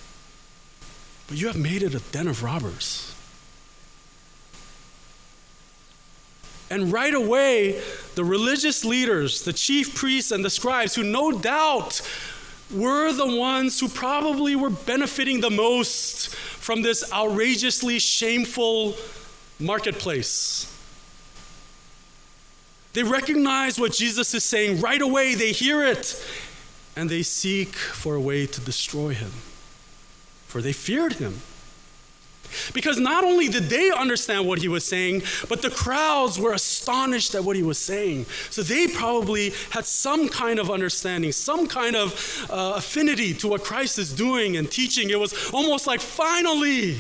But 1.29 1.39
you 1.39 1.47
have 1.47 1.57
made 1.57 1.83
it 1.83 1.95
a 1.95 2.01
den 2.13 2.29
of 2.29 2.43
robbers. 2.43 3.15
And 6.69 6.93
right 6.93 7.15
away, 7.15 7.81
the 8.17 8.25
religious 8.25 8.85
leaders, 8.85 9.43
the 9.43 9.53
chief 9.53 9.95
priests, 9.95 10.33
and 10.33 10.45
the 10.45 10.51
scribes, 10.51 10.95
who 10.95 11.05
no 11.05 11.31
doubt 11.31 12.03
were 12.71 13.13
the 13.13 13.37
ones 13.37 13.79
who 13.81 13.89
probably 13.89 14.57
were 14.57 14.71
benefiting 14.71 15.41
the 15.41 15.51
most 15.51 16.35
from 16.35 16.83
this 16.83 17.13
outrageously 17.13 17.99
shameful 17.99 18.95
marketplace. 19.61 20.73
They 22.93 23.03
recognize 23.03 23.79
what 23.79 23.93
Jesus 23.93 24.35
is 24.35 24.43
saying 24.43 24.81
right 24.81 25.03
away, 25.03 25.35
they 25.35 25.53
hear 25.53 25.85
it, 25.85 26.25
and 26.97 27.11
they 27.11 27.23
seek 27.23 27.75
for 27.75 28.15
a 28.15 28.21
way 28.21 28.47
to 28.47 28.61
destroy 28.61 29.11
him, 29.11 29.33
for 30.47 30.63
they 30.63 30.73
feared 30.73 31.15
him. 31.15 31.43
Because 32.73 32.99
not 32.99 33.25
only 33.25 33.49
did 33.49 33.65
they 33.65 33.91
understand 33.91 34.47
what 34.47 34.61
he 34.61 34.69
was 34.69 34.85
saying, 34.85 35.23
but 35.49 35.63
the 35.63 35.71
crowds 35.71 36.39
were 36.39 36.53
astonished 36.53 37.35
at 37.35 37.45
what 37.45 37.57
he 37.57 37.63
was 37.63 37.79
saying. 37.79 38.27
So 38.51 38.63
they 38.63 38.89
probably 38.89 39.53
had 39.71 39.85
some 39.87 40.29
kind 40.29 40.59
of 40.59 40.71
understanding, 40.71 41.33
some 41.33 41.67
kind 41.67 41.97
of 41.97 42.47
uh, 42.51 42.75
affinity 42.77 43.35
to 43.35 43.49
what 43.49 43.65
Christ 43.65 43.99
is 43.99 44.13
doing 44.13 44.57
and 44.57 44.71
teaching. 44.71 45.11
It 45.11 45.19
was 45.19 45.51
almost 45.53 45.87
like, 45.87 46.01
finally, 46.01 46.99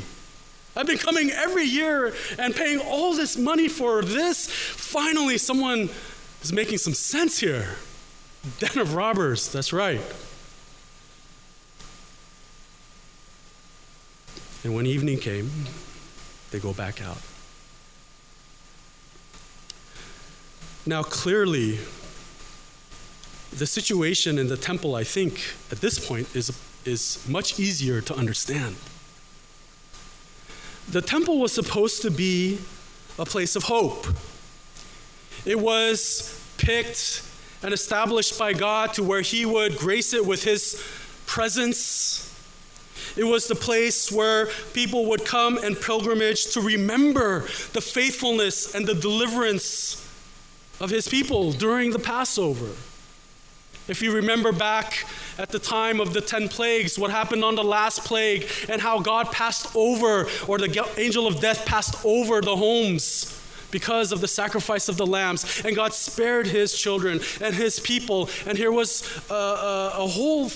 I've 0.76 0.86
been 0.86 0.98
coming 0.98 1.30
every 1.30 1.64
year 1.64 2.14
and 2.38 2.54
paying 2.54 2.80
all 2.80 3.14
this 3.14 3.38
money 3.38 3.68
for 3.68 4.02
this. 4.02 4.48
Finally, 4.48 5.38
someone 5.38 5.88
is 6.42 6.52
making 6.52 6.78
some 6.78 6.94
sense 6.94 7.38
here. 7.38 7.76
Den 8.58 8.78
of 8.78 8.94
robbers, 8.94 9.50
that's 9.50 9.72
right. 9.72 10.00
And 14.66 14.74
when 14.74 14.84
evening 14.84 15.18
came, 15.18 15.48
they 16.50 16.58
go 16.58 16.72
back 16.72 17.00
out. 17.00 17.20
Now, 20.84 21.04
clearly, 21.04 21.78
the 23.56 23.64
situation 23.64 24.40
in 24.40 24.48
the 24.48 24.56
temple, 24.56 24.96
I 24.96 25.04
think, 25.04 25.54
at 25.70 25.80
this 25.80 26.04
point 26.04 26.34
is, 26.34 26.50
is 26.84 27.24
much 27.28 27.60
easier 27.60 28.00
to 28.00 28.16
understand. 28.16 28.74
The 30.90 31.00
temple 31.00 31.38
was 31.38 31.52
supposed 31.52 32.02
to 32.02 32.10
be 32.10 32.58
a 33.20 33.24
place 33.24 33.54
of 33.54 33.62
hope. 33.62 34.08
It 35.44 35.60
was 35.60 36.44
picked 36.58 37.22
and 37.62 37.72
established 37.72 38.36
by 38.36 38.52
God 38.52 38.94
to 38.94 39.04
where 39.04 39.20
He 39.20 39.46
would 39.46 39.76
grace 39.76 40.12
it 40.12 40.26
with 40.26 40.42
His 40.42 40.84
presence. 41.24 42.25
It 43.16 43.24
was 43.24 43.46
the 43.46 43.54
place 43.54 44.10
where 44.10 44.46
people 44.72 45.06
would 45.06 45.24
come 45.24 45.58
and 45.58 45.80
pilgrimage 45.80 46.46
to 46.52 46.60
remember 46.60 47.40
the 47.72 47.80
faithfulness 47.80 48.74
and 48.74 48.86
the 48.86 48.94
deliverance 48.94 50.02
of 50.80 50.90
His 50.90 51.08
people 51.08 51.52
during 51.52 51.90
the 51.90 51.98
Passover. 51.98 52.70
If 53.88 54.02
you 54.02 54.12
remember 54.12 54.50
back 54.50 55.06
at 55.38 55.50
the 55.50 55.60
time 55.60 56.00
of 56.00 56.12
the 56.12 56.20
10 56.20 56.48
plagues, 56.48 56.98
what 56.98 57.10
happened 57.10 57.44
on 57.44 57.54
the 57.54 57.62
last 57.62 58.04
plague, 58.04 58.48
and 58.68 58.80
how 58.80 58.98
God 58.98 59.30
passed 59.30 59.74
over, 59.76 60.26
or 60.48 60.58
the 60.58 60.88
angel 60.96 61.26
of 61.26 61.40
death 61.40 61.64
passed 61.64 62.04
over 62.04 62.40
the 62.40 62.56
homes 62.56 63.32
because 63.70 64.10
of 64.10 64.20
the 64.20 64.28
sacrifice 64.28 64.88
of 64.88 64.96
the 64.96 65.06
lambs. 65.06 65.62
And 65.64 65.76
God 65.76 65.92
spared 65.92 66.46
his 66.46 66.76
children 66.76 67.20
and 67.40 67.54
his 67.54 67.78
people. 67.78 68.28
And 68.46 68.58
here 68.58 68.72
was 68.72 69.04
a, 69.30 69.34
a, 69.34 69.92
a 69.98 70.06
whole 70.06 70.50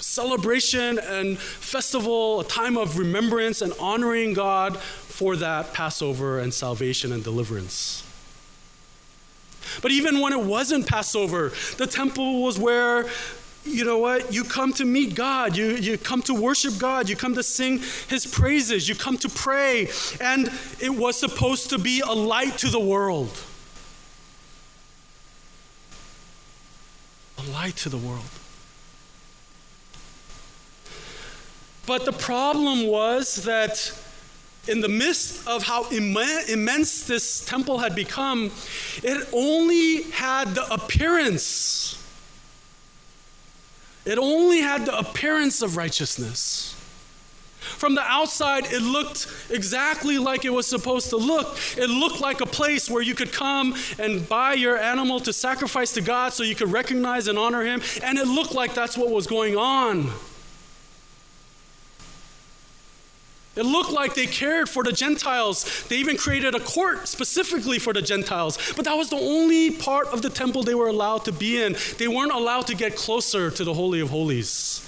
celebration 0.00 0.98
and 0.98 1.38
festival, 1.38 2.40
a 2.40 2.44
time 2.44 2.76
of 2.76 2.98
remembrance 2.98 3.62
and 3.62 3.72
honoring 3.78 4.34
God 4.34 4.76
for 4.78 5.36
that 5.36 5.74
Passover 5.74 6.38
and 6.38 6.52
salvation 6.52 7.12
and 7.12 7.22
deliverance. 7.22 8.04
But 9.82 9.92
even 9.92 10.20
when 10.20 10.32
it 10.32 10.40
wasn't 10.40 10.86
Passover, 10.86 11.52
the 11.76 11.86
temple 11.86 12.42
was 12.42 12.58
where, 12.58 13.08
you 13.64 13.84
know 13.84 13.98
what, 13.98 14.32
you 14.32 14.44
come 14.44 14.72
to 14.74 14.84
meet 14.84 15.14
God, 15.14 15.56
you, 15.56 15.72
you 15.76 15.98
come 15.98 16.22
to 16.22 16.34
worship 16.34 16.78
God, 16.78 17.08
you 17.08 17.16
come 17.16 17.34
to 17.34 17.42
sing 17.42 17.80
His 18.08 18.26
praises, 18.26 18.88
you 18.88 18.94
come 18.94 19.18
to 19.18 19.28
pray, 19.28 19.88
and 20.20 20.50
it 20.80 20.90
was 20.90 21.18
supposed 21.18 21.70
to 21.70 21.78
be 21.78 22.00
a 22.00 22.12
light 22.12 22.58
to 22.58 22.68
the 22.68 22.80
world. 22.80 23.38
A 27.38 27.50
light 27.50 27.76
to 27.76 27.88
the 27.88 27.98
world. 27.98 28.39
But 31.90 32.04
the 32.04 32.12
problem 32.12 32.86
was 32.86 33.42
that 33.46 33.92
in 34.68 34.80
the 34.80 34.88
midst 34.88 35.44
of 35.48 35.64
how 35.64 35.88
immense 35.88 37.02
this 37.02 37.44
temple 37.44 37.78
had 37.78 37.96
become, 37.96 38.52
it 39.02 39.28
only 39.32 40.02
had 40.12 40.54
the 40.54 40.72
appearance. 40.72 42.00
It 44.04 44.18
only 44.18 44.60
had 44.60 44.86
the 44.86 44.96
appearance 44.96 45.62
of 45.62 45.76
righteousness. 45.76 46.76
From 47.58 47.96
the 47.96 48.02
outside, 48.02 48.66
it 48.66 48.82
looked 48.82 49.26
exactly 49.50 50.16
like 50.16 50.44
it 50.44 50.50
was 50.50 50.68
supposed 50.68 51.10
to 51.10 51.16
look. 51.16 51.58
It 51.76 51.90
looked 51.90 52.20
like 52.20 52.40
a 52.40 52.46
place 52.46 52.88
where 52.88 53.02
you 53.02 53.16
could 53.16 53.32
come 53.32 53.74
and 53.98 54.28
buy 54.28 54.52
your 54.52 54.78
animal 54.78 55.18
to 55.18 55.32
sacrifice 55.32 55.90
to 55.94 56.02
God 56.02 56.34
so 56.34 56.44
you 56.44 56.54
could 56.54 56.70
recognize 56.70 57.26
and 57.26 57.36
honor 57.36 57.64
Him. 57.64 57.82
And 58.04 58.16
it 58.16 58.28
looked 58.28 58.54
like 58.54 58.74
that's 58.74 58.96
what 58.96 59.10
was 59.10 59.26
going 59.26 59.56
on. 59.56 60.12
It 63.56 63.64
looked 63.64 63.90
like 63.90 64.14
they 64.14 64.26
cared 64.26 64.68
for 64.68 64.84
the 64.84 64.92
Gentiles. 64.92 65.84
They 65.88 65.96
even 65.96 66.16
created 66.16 66.54
a 66.54 66.60
court 66.60 67.08
specifically 67.08 67.78
for 67.78 67.92
the 67.92 68.00
Gentiles. 68.00 68.58
But 68.76 68.84
that 68.84 68.94
was 68.94 69.10
the 69.10 69.16
only 69.16 69.72
part 69.72 70.06
of 70.08 70.22
the 70.22 70.30
temple 70.30 70.62
they 70.62 70.74
were 70.74 70.88
allowed 70.88 71.24
to 71.24 71.32
be 71.32 71.60
in. 71.60 71.76
They 71.98 72.08
weren't 72.08 72.32
allowed 72.32 72.68
to 72.68 72.76
get 72.76 72.94
closer 72.94 73.50
to 73.50 73.64
the 73.64 73.74
Holy 73.74 74.00
of 74.00 74.10
Holies. 74.10 74.86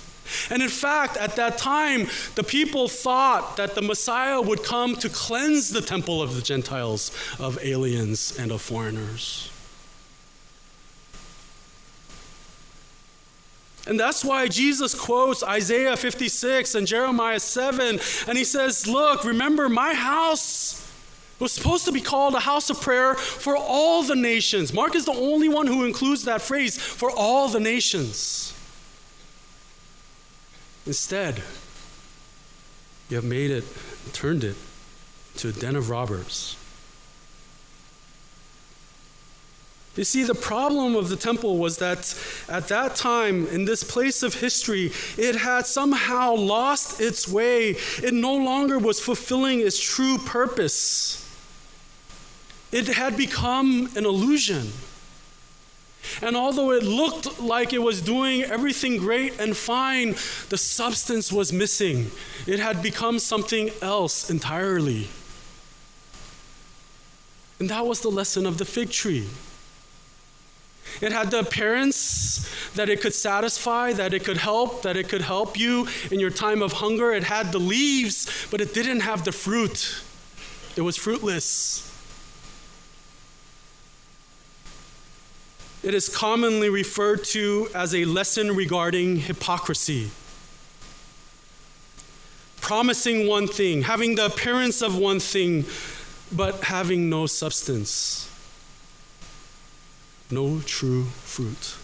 And 0.49 0.63
in 0.63 0.69
fact, 0.69 1.17
at 1.17 1.37
that 1.37 1.59
time, 1.59 2.09
the 2.37 2.45
people 2.45 2.89
thought 2.89 3.57
that 3.57 3.75
the 3.75 3.83
Messiah 3.83 4.41
would 4.41 4.63
come 4.63 4.97
to 4.97 5.09
cleanse 5.09 5.71
the 5.71 5.83
temple 5.83 6.23
of 6.23 6.37
the 6.37 6.43
Gentiles, 6.43 7.11
of 7.39 7.59
aliens, 7.63 8.39
and 8.39 8.51
of 8.51 8.63
foreigners. 8.63 9.52
And 13.87 13.99
that's 13.99 14.25
why 14.25 14.47
Jesus 14.47 14.95
quotes 14.95 15.43
Isaiah 15.43 15.97
56 15.97 16.75
and 16.75 16.87
Jeremiah 16.87 17.41
7, 17.41 18.01
and 18.29 18.39
he 18.39 18.45
says, 18.45 18.87
Look, 18.87 19.25
remember, 19.25 19.69
my 19.69 19.95
house 19.95 20.79
was 21.41 21.53
supposed 21.53 21.85
to 21.87 21.93
be 21.93 22.01
called 22.01 22.35
a 22.35 22.41
house 22.41 22.71
of 22.71 22.81
prayer 22.81 23.15
for 23.15 23.57
all 23.57 24.05
the 24.05 24.15
nations. 24.15 24.73
Mark 24.73 24.95
is 24.95 25.05
the 25.05 25.13
only 25.13 25.49
one 25.49 25.67
who 25.67 25.85
includes 25.85 26.25
that 26.25 26.41
phrase, 26.41 26.79
for 26.79 27.11
all 27.11 27.49
the 27.49 27.59
nations. 27.59 28.55
Instead, 30.87 31.43
you 33.09 33.17
have 33.17 33.25
made 33.25 33.51
it, 33.51 33.65
turned 34.13 34.45
it 34.45 34.57
to 35.37 35.49
a 35.49 35.53
den 35.53 35.75
of 35.75 35.91
robbers. 35.91 36.57
You 39.95 40.05
see, 40.05 40.23
the 40.23 40.35
problem 40.35 40.97
of 40.97 41.11
the 41.11 41.17
temple 41.17 41.59
was 41.59 41.77
that 41.79 42.19
at 42.49 42.69
that 42.69 42.97
time, 42.97 43.47
in 43.49 43.67
this 43.67 43.85
place 43.85 44.23
of 44.23 44.35
history, 44.35 44.91
it 45.19 45.37
had 45.37 45.67
somehow 45.67 46.35
lost 46.35 46.99
its 47.01 47.29
way. 47.29 47.77
It 48.03 48.15
no 48.15 48.35
longer 48.35 48.79
was 48.79 49.01
fulfilling 49.01 49.61
its 49.61 49.79
true 49.79 50.17
purpose. 50.17 51.19
It 52.71 52.89
had 52.89 53.19
become 53.19 53.91
an 53.95 54.07
illusion. 54.07 54.73
And 56.23 56.37
although 56.37 56.73
it 56.73 56.83
looked 56.83 57.39
like 57.39 57.75
it 57.75 57.83
was 57.83 58.01
doing 58.01 58.43
everything 58.43 58.97
great 58.97 59.39
and 59.39 59.55
fine, 59.55 60.15
the 60.49 60.59
substance 60.59 61.31
was 61.31 61.53
missing. 61.53 62.11
It 62.47 62.61
had 62.61 62.83
become 62.83 63.19
something 63.19 63.71
else 63.83 64.31
entirely. 64.31 65.09
And 67.61 67.69
that 67.69 67.87
was 67.87 68.01
the 68.01 68.09
lesson 68.11 68.47
of 68.47 68.57
the 68.57 68.65
fig 68.65 68.91
tree. 68.91 69.29
It 71.01 71.13
had 71.13 71.31
the 71.31 71.41
appearance 71.41 72.49
that 72.75 72.89
it 72.89 73.01
could 73.01 73.15
satisfy, 73.15 73.93
that 73.93 74.15
it 74.15 74.25
could 74.25 74.39
help, 74.39 74.83
that 74.83 74.97
it 74.97 75.09
could 75.09 75.23
help 75.23 75.59
you 75.59 75.89
in 76.11 76.21
your 76.21 76.31
time 76.31 76.63
of 76.63 76.75
hunger. 76.75 77.13
It 77.13 77.25
had 77.25 77.53
the 77.53 77.59
leaves, 77.59 78.47
but 78.51 78.61
it 78.61 78.75
didn't 78.75 79.01
have 79.01 79.25
the 79.25 79.33
fruit. 79.33 80.03
It 80.77 80.83
was 80.83 80.97
fruitless. 80.97 81.89
It 85.83 85.95
is 85.95 86.09
commonly 86.09 86.69
referred 86.69 87.25
to 87.25 87.69
as 87.75 87.95
a 87.95 88.05
lesson 88.05 88.55
regarding 88.55 89.17
hypocrisy. 89.17 90.11
Promising 92.61 93.27
one 93.27 93.49
thing, 93.49 93.83
having 93.83 94.15
the 94.15 94.27
appearance 94.27 94.81
of 94.83 94.97
one 94.97 95.19
thing, 95.19 95.65
but 96.31 96.65
having 96.65 97.11
no 97.11 97.27
substance 97.27 98.32
no 100.33 100.61
true 100.61 101.05
fruit. 101.05 101.77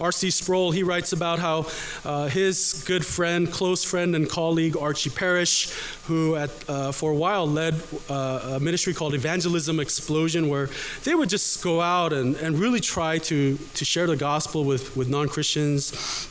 R.C. 0.00 0.30
Sproul, 0.30 0.70
he 0.70 0.84
writes 0.84 1.12
about 1.12 1.40
how 1.40 1.66
uh, 2.04 2.28
his 2.28 2.84
good 2.86 3.04
friend, 3.04 3.50
close 3.50 3.82
friend, 3.82 4.14
and 4.14 4.28
colleague 4.28 4.76
Archie 4.76 5.10
Parrish, 5.10 5.70
who 6.04 6.36
at, 6.36 6.50
uh, 6.68 6.92
for 6.92 7.10
a 7.10 7.16
while 7.16 7.48
led 7.48 7.74
uh, 8.08 8.54
a 8.56 8.60
ministry 8.60 8.94
called 8.94 9.14
Evangelism 9.14 9.80
Explosion, 9.80 10.48
where 10.48 10.70
they 11.02 11.16
would 11.16 11.28
just 11.28 11.64
go 11.64 11.80
out 11.80 12.12
and, 12.12 12.36
and 12.36 12.60
really 12.60 12.78
try 12.78 13.18
to, 13.18 13.56
to 13.56 13.84
share 13.84 14.06
the 14.06 14.16
gospel 14.16 14.64
with, 14.64 14.96
with 14.96 15.08
non 15.08 15.28
Christians. 15.28 16.28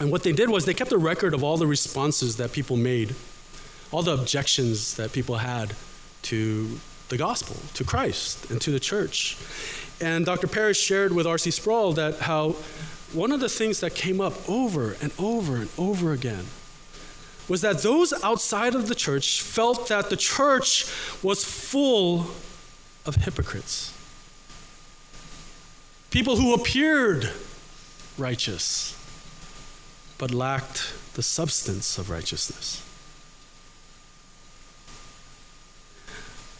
And 0.00 0.10
what 0.10 0.22
they 0.22 0.32
did 0.32 0.48
was 0.48 0.64
they 0.64 0.74
kept 0.74 0.92
a 0.92 0.98
record 0.98 1.34
of 1.34 1.44
all 1.44 1.58
the 1.58 1.66
responses 1.66 2.38
that 2.38 2.52
people 2.52 2.78
made, 2.78 3.14
all 3.90 4.02
the 4.02 4.14
objections 4.14 4.96
that 4.96 5.12
people 5.12 5.36
had 5.36 5.74
to 6.22 6.80
the 7.12 7.18
gospel, 7.18 7.56
to 7.74 7.84
Christ, 7.84 8.50
and 8.50 8.58
to 8.62 8.70
the 8.70 8.80
church. 8.80 9.36
And 10.00 10.24
Dr. 10.24 10.46
Parrish 10.46 10.80
shared 10.80 11.12
with 11.12 11.26
R.C. 11.26 11.50
Sproul 11.50 11.92
that 11.92 12.20
how 12.20 12.56
one 13.12 13.32
of 13.32 13.40
the 13.40 13.50
things 13.50 13.80
that 13.80 13.94
came 13.94 14.18
up 14.18 14.48
over 14.48 14.96
and 15.02 15.12
over 15.18 15.56
and 15.56 15.68
over 15.76 16.12
again 16.12 16.46
was 17.50 17.60
that 17.60 17.82
those 17.82 18.14
outside 18.24 18.74
of 18.74 18.88
the 18.88 18.94
church 18.94 19.42
felt 19.42 19.88
that 19.88 20.08
the 20.08 20.16
church 20.16 20.86
was 21.22 21.44
full 21.44 22.28
of 23.04 23.16
hypocrites. 23.16 23.92
People 26.10 26.36
who 26.36 26.54
appeared 26.54 27.30
righteous, 28.16 28.96
but 30.16 30.30
lacked 30.30 30.94
the 31.12 31.22
substance 31.22 31.98
of 31.98 32.08
righteousness. 32.08 32.82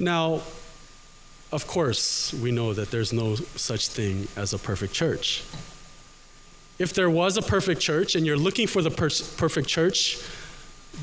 Now, 0.02 0.40
of 1.52 1.68
course, 1.68 2.34
we 2.34 2.50
know 2.50 2.74
that 2.74 2.90
there's 2.90 3.12
no 3.12 3.36
such 3.36 3.86
thing 3.86 4.26
as 4.36 4.52
a 4.52 4.58
perfect 4.58 4.92
church. 4.92 5.44
If 6.80 6.92
there 6.92 7.08
was 7.08 7.36
a 7.36 7.42
perfect 7.42 7.80
church 7.80 8.16
and 8.16 8.26
you're 8.26 8.36
looking 8.36 8.66
for 8.66 8.82
the 8.82 8.90
per- 8.90 9.10
perfect 9.36 9.68
church, 9.68 10.18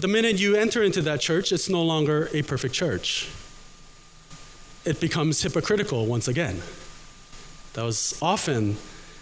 the 0.01 0.09
minute 0.09 0.37
you 0.37 0.55
enter 0.55 0.83
into 0.83 1.01
that 1.03 1.21
church, 1.21 1.53
it's 1.53 1.69
no 1.69 1.81
longer 1.81 2.29
a 2.33 2.41
perfect 2.41 2.75
church. 2.75 3.29
It 4.83 4.99
becomes 4.99 5.43
hypocritical 5.43 6.05
once 6.05 6.27
again. 6.27 6.61
That 7.73 7.83
was 7.83 8.19
often 8.21 8.75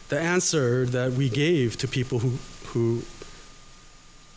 the 0.09 0.19
answer 0.19 0.87
that 0.87 1.11
we 1.11 1.29
gave 1.29 1.77
to 1.77 1.87
people 1.87 2.19
who, 2.19 2.39
who 2.69 3.03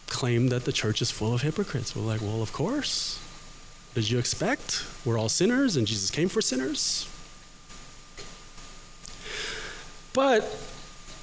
claim 0.08 0.48
that 0.48 0.66
the 0.66 0.72
church 0.72 1.00
is 1.00 1.10
full 1.10 1.32
of 1.32 1.40
hypocrites. 1.40 1.96
We're 1.96 2.02
like, 2.02 2.20
well, 2.20 2.42
of 2.42 2.52
course. 2.52 3.19
Did 3.94 4.08
you 4.08 4.18
expect? 4.18 4.84
We're 5.04 5.18
all 5.18 5.28
sinners 5.28 5.76
and 5.76 5.86
Jesus 5.86 6.10
came 6.10 6.28
for 6.28 6.40
sinners. 6.40 7.08
But 10.12 10.42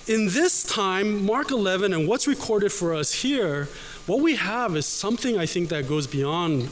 in 0.08 0.27
this 0.27 0.63
time, 0.63 1.25
Mark 1.25 1.51
11, 1.51 1.93
and 1.93 2.08
what's 2.08 2.27
recorded 2.27 2.71
for 2.71 2.93
us 2.93 3.13
here, 3.13 3.67
what 4.06 4.21
we 4.21 4.36
have 4.36 4.75
is 4.75 4.86
something 4.86 5.38
I 5.38 5.45
think 5.45 5.69
that 5.69 5.88
goes 5.88 6.08
beyond 6.08 6.69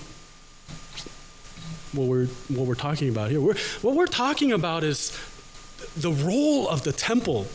what 1.91 2.07
we're, 2.07 2.27
what 2.49 2.65
we're 2.65 2.75
talking 2.75 3.09
about 3.09 3.31
here. 3.31 3.41
We're, 3.41 3.57
what 3.81 3.95
we're 3.95 4.05
talking 4.05 4.51
about 4.51 4.83
is 4.83 5.17
the 5.97 6.11
role 6.11 6.67
of 6.69 6.83
the 6.83 6.91
temple, 6.91 7.47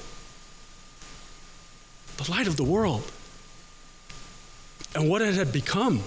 the 2.16 2.30
light 2.30 2.46
of 2.46 2.56
the 2.56 2.64
world, 2.64 3.10
and 4.94 5.08
what 5.08 5.22
it 5.22 5.34
had 5.34 5.52
become. 5.52 6.02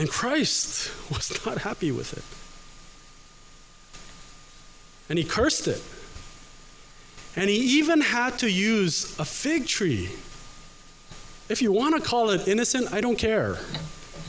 And 0.00 0.08
Christ 0.08 0.90
was 1.10 1.44
not 1.44 1.58
happy 1.58 1.92
with 1.92 2.16
it. 2.16 2.24
And 5.10 5.18
he 5.18 5.24
cursed 5.26 5.68
it. 5.68 5.82
And 7.36 7.50
he 7.50 7.56
even 7.78 8.00
had 8.00 8.38
to 8.38 8.50
use 8.50 9.18
a 9.18 9.26
fig 9.26 9.66
tree. 9.66 10.08
If 11.50 11.60
you 11.60 11.70
want 11.70 11.96
to 11.96 12.00
call 12.00 12.30
it 12.30 12.48
innocent, 12.48 12.90
I 12.94 13.02
don't 13.02 13.18
care. 13.18 13.58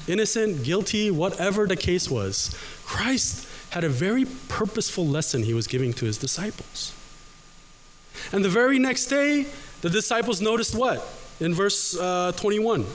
Innocent, 0.09 0.63
guilty, 0.63 1.09
whatever 1.09 1.65
the 1.67 1.77
case 1.77 2.11
was, 2.11 2.53
Christ 2.83 3.47
had 3.69 3.85
a 3.85 3.89
very 3.89 4.25
purposeful 4.49 5.07
lesson 5.07 5.43
he 5.43 5.53
was 5.53 5.67
giving 5.67 5.93
to 5.93 6.05
his 6.05 6.17
disciples. 6.17 6.93
And 8.33 8.43
the 8.43 8.49
very 8.49 8.77
next 8.77 9.05
day, 9.05 9.45
the 9.79 9.89
disciples 9.89 10.41
noticed 10.41 10.75
what? 10.75 11.07
In 11.39 11.53
verse 11.53 11.97
uh, 11.97 12.33
21 12.35 12.85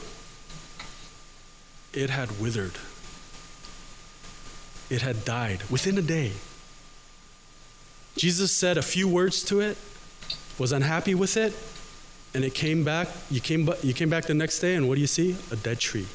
it 1.96 2.10
had 2.10 2.38
withered, 2.38 2.74
it 4.90 5.02
had 5.02 5.24
died 5.24 5.62
within 5.70 5.96
a 5.98 6.02
day. 6.02 6.32
Jesus 8.16 8.52
said 8.52 8.78
a 8.78 8.82
few 8.82 9.08
words 9.08 9.42
to 9.44 9.60
it, 9.60 9.76
was 10.58 10.72
unhappy 10.72 11.14
with 11.14 11.36
it, 11.36 11.54
and 12.34 12.44
it 12.44 12.54
came 12.54 12.84
back. 12.84 13.08
You 13.30 13.40
came, 13.40 13.68
you 13.82 13.94
came 13.94 14.10
back 14.10 14.24
the 14.26 14.34
next 14.34 14.60
day, 14.60 14.74
and 14.74 14.88
what 14.88 14.94
do 14.94 15.00
you 15.00 15.06
see? 15.06 15.36
A 15.50 15.56
dead 15.56 15.80
tree. 15.80 16.06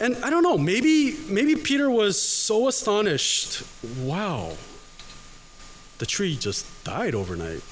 And 0.00 0.16
I 0.24 0.30
don't 0.30 0.44
know, 0.44 0.56
maybe, 0.56 1.16
maybe 1.28 1.56
Peter 1.56 1.90
was 1.90 2.20
so 2.20 2.68
astonished. 2.68 3.64
Wow, 4.00 4.56
the 5.98 6.06
tree 6.06 6.36
just 6.36 6.66
died 6.84 7.16
overnight, 7.16 7.62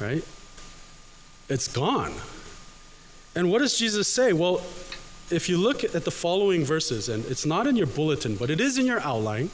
right? 0.00 0.24
It's 1.50 1.68
gone. 1.68 2.14
And 3.34 3.50
what 3.50 3.60
does 3.60 3.78
Jesus 3.78 4.06
say? 4.08 4.32
Well, 4.32 4.62
if 5.30 5.48
you 5.48 5.56
look 5.56 5.82
at 5.84 6.04
the 6.04 6.10
following 6.10 6.64
verses, 6.64 7.08
and 7.08 7.24
it's 7.26 7.46
not 7.46 7.66
in 7.66 7.76
your 7.76 7.86
bulletin, 7.86 8.36
but 8.36 8.50
it 8.50 8.60
is 8.60 8.78
in 8.78 8.86
your 8.86 9.00
outline, 9.00 9.50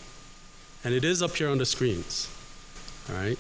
and 0.85 0.95
it 0.95 1.05
is 1.05 1.23
up 1.23 1.37
here 1.37 1.49
on 1.49 1.59
the 1.59 1.67
screens. 1.67 2.29
All 3.09 3.17
right? 3.17 3.39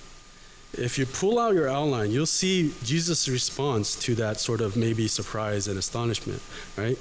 If 0.72 0.98
you 0.98 1.06
pull 1.06 1.38
out 1.38 1.54
your 1.54 1.68
outline, 1.68 2.12
you'll 2.12 2.26
see 2.26 2.72
Jesus' 2.84 3.28
response 3.28 3.96
to 3.96 4.14
that 4.16 4.38
sort 4.38 4.60
of 4.60 4.76
maybe 4.76 5.08
surprise 5.08 5.66
and 5.66 5.78
astonishment, 5.78 6.40
right? 6.76 6.96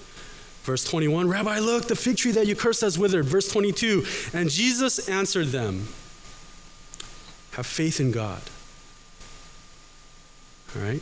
Verse 0.64 0.84
21 0.84 1.30
Rabbi, 1.30 1.60
look, 1.60 1.88
the 1.88 1.96
fig 1.96 2.18
tree 2.18 2.32
that 2.32 2.48
you 2.48 2.56
cursed 2.56 2.82
has 2.82 2.98
withered. 2.98 3.26
Verse 3.26 3.48
22 3.52 4.06
And 4.34 4.50
Jesus 4.50 5.08
answered 5.08 5.48
them, 5.48 5.88
Have 7.52 7.66
faith 7.66 8.00
in 8.00 8.12
God. 8.12 8.42
All 10.76 10.82
right? 10.82 11.02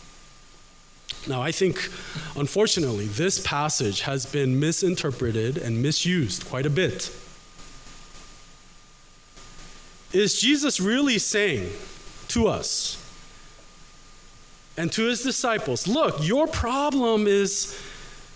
Now, 1.27 1.41
I 1.41 1.51
think, 1.51 1.89
unfortunately, 2.35 3.05
this 3.05 3.45
passage 3.45 4.01
has 4.01 4.25
been 4.25 4.59
misinterpreted 4.59 5.57
and 5.57 5.81
misused 5.81 6.45
quite 6.45 6.65
a 6.65 6.69
bit. 6.69 7.15
Is 10.13 10.41
Jesus 10.41 10.79
really 10.79 11.19
saying 11.19 11.71
to 12.29 12.47
us 12.47 12.97
and 14.77 14.91
to 14.93 15.03
his 15.03 15.21
disciples, 15.21 15.87
look, 15.87 16.27
your 16.27 16.47
problem 16.47 17.27
is 17.27 17.79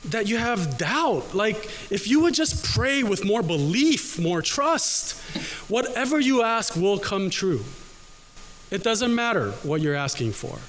that 0.06 0.28
you 0.28 0.38
have 0.38 0.78
doubt. 0.78 1.34
Like, 1.34 1.66
if 1.90 2.08
you 2.08 2.20
would 2.22 2.36
just 2.36 2.64
pray 2.64 3.02
with 3.02 3.26
more 3.26 3.42
belief, 3.42 4.20
more 4.20 4.42
trust, 4.42 5.20
whatever 5.70 6.20
you 6.20 6.44
ask 6.44 6.76
will 6.76 7.00
come 7.00 7.30
true. 7.30 7.66
It 8.70 8.84
doesn't 8.84 9.14
matter 9.14 9.52
what 9.64 9.82
you're 9.82 9.96
asking 9.96 10.34
for. 10.34 10.60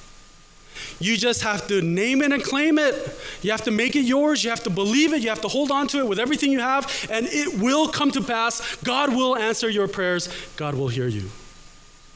You 0.99 1.17
just 1.17 1.43
have 1.43 1.67
to 1.69 1.83
name 1.83 2.23
it 2.23 2.33
and 2.33 2.43
claim 2.43 2.79
it. 2.79 2.95
You 3.43 3.51
have 3.51 3.63
to 3.65 3.71
make 3.71 3.97
it 3.97 4.03
yours. 4.03 4.45
You 4.45 4.51
have 4.51 4.63
to 4.65 4.71
believe 4.71 5.13
it. 5.13 5.23
You 5.23 5.29
have 5.29 5.41
to 5.43 5.49
hold 5.49 5.71
on 5.71 5.89
to 5.89 5.99
it 5.99 6.07
with 6.07 6.19
everything 6.19 6.53
you 6.53 6.61
have, 6.61 7.09
and 7.11 7.27
it 7.29 7.61
will 7.61 7.89
come 7.89 8.11
to 8.13 8.23
pass. 8.23 8.77
God 8.77 9.15
will 9.15 9.37
answer 9.37 9.69
your 9.69 9.89
prayers. 9.89 10.29
God 10.57 10.75
will 10.75 10.89
hear 10.89 11.07
you. 11.07 11.31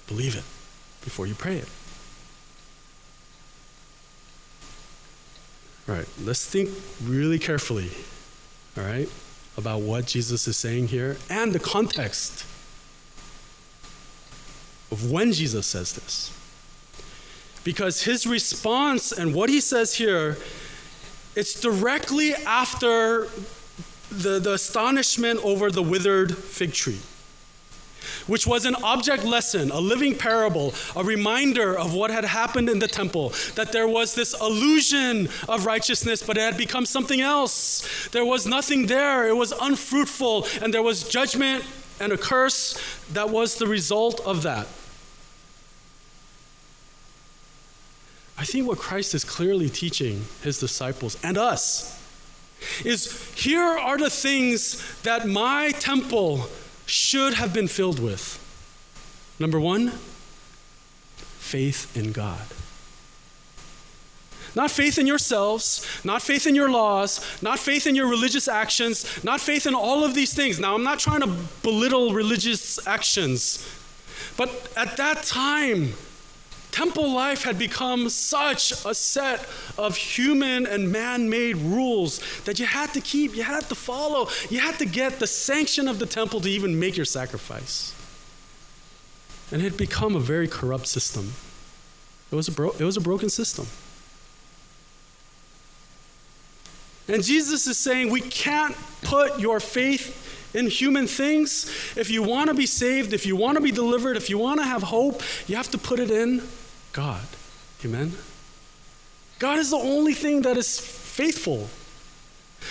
Believe 0.07 0.35
it 0.35 0.44
before 1.05 1.27
you 1.27 1.35
pray 1.35 1.57
it. 1.57 1.68
All 5.88 5.94
right, 5.96 6.09
let's 6.23 6.46
think 6.46 6.68
really 7.03 7.38
carefully, 7.38 7.90
all 8.77 8.85
right, 8.85 9.09
about 9.57 9.81
what 9.81 10.07
Jesus 10.07 10.46
is 10.46 10.57
saying 10.57 10.88
here 10.88 11.16
and 11.29 11.53
the 11.53 11.59
context 11.59 12.44
of 14.92 15.11
when 15.11 15.33
Jesus 15.33 15.66
says 15.66 15.94
this 15.94 16.37
because 17.64 18.03
his 18.03 18.27
response 18.27 19.12
and 19.12 19.35
what 19.35 19.49
he 19.49 19.61
says 19.61 19.94
here 19.94 20.38
it's 21.37 21.61
directly 21.61 22.35
after 22.35 23.29
the, 24.11 24.40
the 24.40 24.55
astonishment 24.55 25.38
over 25.44 25.70
the 25.70 25.83
withered 25.83 26.37
fig 26.37 26.73
tree 26.73 27.01
which 28.27 28.46
was 28.46 28.64
an 28.64 28.77
object 28.77 29.25
lesson, 29.25 29.70
a 29.70 29.81
living 29.81 30.16
parable, 30.16 30.75
a 30.96 31.05
reminder 31.05 31.77
of 31.77 31.94
what 31.94 32.11
had 32.11 32.25
happened 32.25 32.68
in 32.68 32.79
the 32.79 32.88
temple. 32.88 33.33
That 33.57 33.73
there 33.73 33.88
was 33.88 34.14
this 34.14 34.38
illusion 34.40 35.29
of 35.49 35.66
righteousness, 35.66 36.23
but 36.23 36.37
it 36.37 36.40
had 36.40 36.57
become 36.57 36.87
something 36.87 37.20
else. 37.20 38.09
There 38.11 38.25
was 38.25 38.46
nothing 38.46 38.87
there, 38.87 39.29
it 39.29 39.37
was 39.37 39.53
unfruitful, 39.53 40.46
and 40.62 40.73
there 40.73 40.83
was 40.83 41.09
judgment 41.09 41.64
and 42.01 42.12
a 42.12 42.18
curse 42.18 42.79
that 43.12 43.29
was 43.29 43.57
the 43.57 43.66
result 43.66 44.20
of 44.20 44.42
that. 44.42 44.66
I 48.40 48.44
think 48.44 48.66
what 48.66 48.79
Christ 48.79 49.14
is 49.14 49.22
clearly 49.22 49.68
teaching 49.68 50.24
his 50.42 50.59
disciples 50.59 51.18
and 51.22 51.37
us 51.37 52.00
is 52.87 53.31
here 53.35 53.61
are 53.61 53.98
the 53.98 54.09
things 54.09 54.83
that 55.03 55.29
my 55.29 55.72
temple 55.72 56.46
should 56.87 57.35
have 57.35 57.53
been 57.53 57.68
filled 57.68 57.98
with. 57.98 58.38
Number 59.38 59.61
one, 59.61 59.90
faith 61.38 61.94
in 61.94 62.12
God. 62.12 62.46
Not 64.55 64.70
faith 64.70 64.98
in 64.98 65.07
yourselves, 65.07 65.87
not 66.03 66.22
faith 66.22 66.46
in 66.46 66.55
your 66.55 66.70
laws, 66.70 67.20
not 67.42 67.59
faith 67.59 67.87
in 67.87 67.94
your 67.94 68.09
religious 68.09 68.48
actions, 68.48 69.22
not 69.22 69.42
faith 69.42 69.66
in 69.66 69.74
all 69.74 70.03
of 70.03 70.14
these 70.14 70.33
things. 70.33 70.59
Now, 70.59 70.74
I'm 70.74 70.83
not 70.83 70.98
trying 70.98 71.20
to 71.20 71.37
belittle 71.62 72.14
religious 72.14 72.85
actions, 72.87 73.68
but 74.38 74.72
at 74.79 74.96
that 74.96 75.24
time, 75.24 75.92
Temple 76.71 77.13
life 77.13 77.43
had 77.43 77.59
become 77.59 78.09
such 78.09 78.73
a 78.85 78.95
set 78.95 79.47
of 79.77 79.97
human 79.97 80.67
and 80.67 80.91
man 80.91 81.29
made 81.29 81.57
rules 81.57 82.21
that 82.43 82.59
you 82.59 82.67
had 82.67 82.93
to 82.95 83.01
keep, 83.01 83.37
you 83.37 83.43
had 83.43 83.69
to 83.69 83.75
follow, 83.75 84.29
you 84.49 84.61
had 84.61 84.79
to 84.79 84.87
get 84.87 85.19
the 85.19 85.27
sanction 85.27 85.89
of 85.89 85.99
the 85.99 86.07
temple 86.07 86.41
to 86.41 86.49
even 86.49 86.79
make 86.79 86.97
your 86.97 87.07
sacrifice. 87.07 87.95
And 89.51 89.61
it 89.61 89.65
had 89.65 89.77
become 89.77 90.15
a 90.15 90.21
very 90.21 90.47
corrupt 90.47 90.87
system. 90.87 91.33
It 92.31 92.37
was 92.37 92.47
a, 92.47 92.53
bro- 92.53 92.75
it 92.79 92.85
was 92.85 92.97
a 92.97 93.01
broken 93.01 93.29
system. 93.29 93.67
And 97.09 97.25
Jesus 97.25 97.67
is 97.67 97.77
saying 97.77 98.11
we 98.11 98.21
can't 98.21 98.77
put 99.03 99.41
your 99.41 99.59
faith 99.59 100.55
in 100.55 100.69
human 100.69 101.09
things. 101.09 101.65
If 101.97 102.11
you 102.11 102.23
want 102.23 102.49
to 102.49 102.55
be 102.55 102.67
saved, 102.67 103.13
if 103.13 103.27
you 103.27 103.35
want 103.35 103.57
to 103.57 103.61
be 103.61 103.73
delivered, 103.73 104.17
if 104.17 104.31
you 104.31 104.39
want 104.39 104.61
to 104.61 104.67
have 104.67 104.85
hope, 104.85 105.23
you 105.49 105.57
have 105.57 105.71
to 105.73 105.79
put 105.79 105.99
it 105.99 106.13
in 106.13 106.43
God. 106.92 107.26
Amen? 107.85 108.12
God 109.38 109.59
is 109.59 109.70
the 109.70 109.76
only 109.76 110.12
thing 110.12 110.42
that 110.42 110.57
is 110.57 110.79
faithful. 110.79 111.68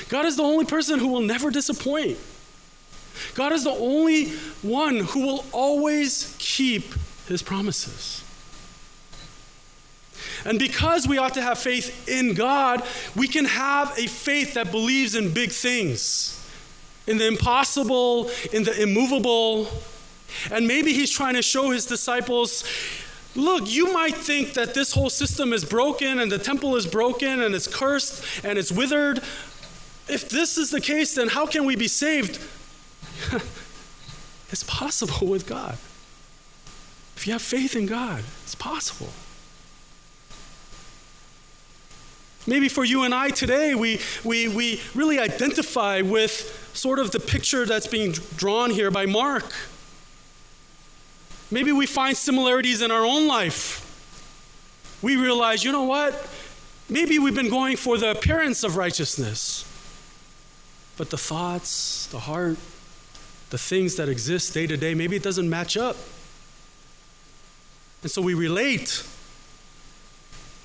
God 0.08 0.25
is 0.25 0.38
the 0.38 0.43
only 0.43 0.65
person 0.65 0.99
who 0.99 1.08
will 1.08 1.21
never 1.21 1.49
disappoint. 1.49 2.17
God 3.34 3.51
is 3.53 3.63
the 3.63 3.71
only 3.71 4.29
one 4.62 4.97
who 4.97 5.25
will 5.25 5.45
always 5.51 6.36
keep 6.38 6.93
his 7.27 7.41
promises. 7.41 8.23
And 10.45 10.60
because 10.60 11.08
we 11.08 11.17
ought 11.17 11.34
to 11.34 11.41
have 11.41 11.60
faith 11.60 12.08
in 12.08 12.34
God, 12.34 12.84
we 13.15 13.27
can 13.27 13.45
have 13.45 13.97
a 13.97 14.08
faith 14.08 14.53
that 14.53 14.71
believes 14.71 15.15
in 15.15 15.34
big 15.34 15.51
things, 15.51 16.36
in 17.08 17.17
the 17.17 17.27
impossible, 17.27 18.29
in 18.53 18.63
the 18.63 18.82
immovable. 18.82 19.67
And 20.51 20.67
maybe 20.67 20.93
he's 20.93 21.12
trying 21.12 21.34
to 21.34 21.41
show 21.41 21.71
his 21.71 21.86
disciples 21.86 22.63
look, 23.39 23.69
you 23.69 23.93
might 23.93 24.15
think 24.15 24.54
that 24.54 24.73
this 24.73 24.93
whole 24.93 25.10
system 25.10 25.54
is 25.54 25.65
broken 25.65 26.19
and 26.19 26.32
the 26.32 26.38
temple 26.38 26.75
is 26.75 26.86
broken 26.86 27.41
and 27.41 27.56
it's 27.56 27.67
cursed 27.67 28.23
and 28.43 28.58
it's 28.58 28.71
withered. 28.71 29.19
If 30.08 30.30
this 30.30 30.58
is 30.58 30.71
the 30.71 30.82
case, 30.82 31.15
then 31.15 31.28
how 31.28 31.45
can 31.45 31.65
we 31.65 31.75
be 31.75 31.88
saved? 31.88 32.41
it's 34.49 34.63
possible 34.63 35.28
with 35.28 35.47
God. 35.47 35.78
If 37.15 37.28
you 37.28 37.34
have 37.34 37.41
faith 37.41 37.75
in 37.75 37.86
God, 37.86 38.23
it's 38.43 38.56
possible. 38.56 39.10
Maybe 42.47 42.69
for 42.69 42.84
you 42.84 43.04
and 43.04 43.13
I 43.13 43.30
today, 43.30 43.75
we, 43.75 43.99
we, 44.23 44.47
we 44.47 44.82
really 44.95 45.19
identify 45.19 46.02
with 46.02 46.71
sort 46.73 46.97
of 46.97 47.12
the 47.12 47.19
picture 47.19 47.65
that's 47.65 47.86
being 47.86 48.13
drawn 48.38 48.71
here 48.71 48.89
by 48.89 49.06
Mark. 49.06 49.54
Maybe 51.52 51.72
we 51.72 51.86
find 51.86 52.16
similarities 52.16 52.82
in 52.82 52.92
our 52.92 53.06
own 53.06 53.28
life. 53.28 53.86
We 55.02 55.16
realize, 55.16 55.64
you 55.64 55.72
know 55.72 55.84
what? 55.84 56.30
Maybe 56.90 57.20
we've 57.20 57.36
been 57.36 57.50
going 57.50 57.78
for 57.78 57.98
the 57.98 58.12
appearance 58.12 58.64
of 58.64 58.76
righteousness, 58.76 59.66
but 60.98 61.10
the 61.10 61.18
thoughts, 61.18 62.08
the 62.08 62.20
heart, 62.20 62.58
the 63.50 63.58
things 63.58 63.96
that 63.96 64.10
exist 64.10 64.54
day 64.54 64.68
to 64.68 64.78
day, 64.78 64.94
maybe 64.94 65.16
it 65.16 65.24
doesn't 65.24 65.50
match 65.50 65.78
up. 65.78 65.96
And 68.02 68.12
so 68.12 68.22
we 68.22 68.34
relate 68.34 69.04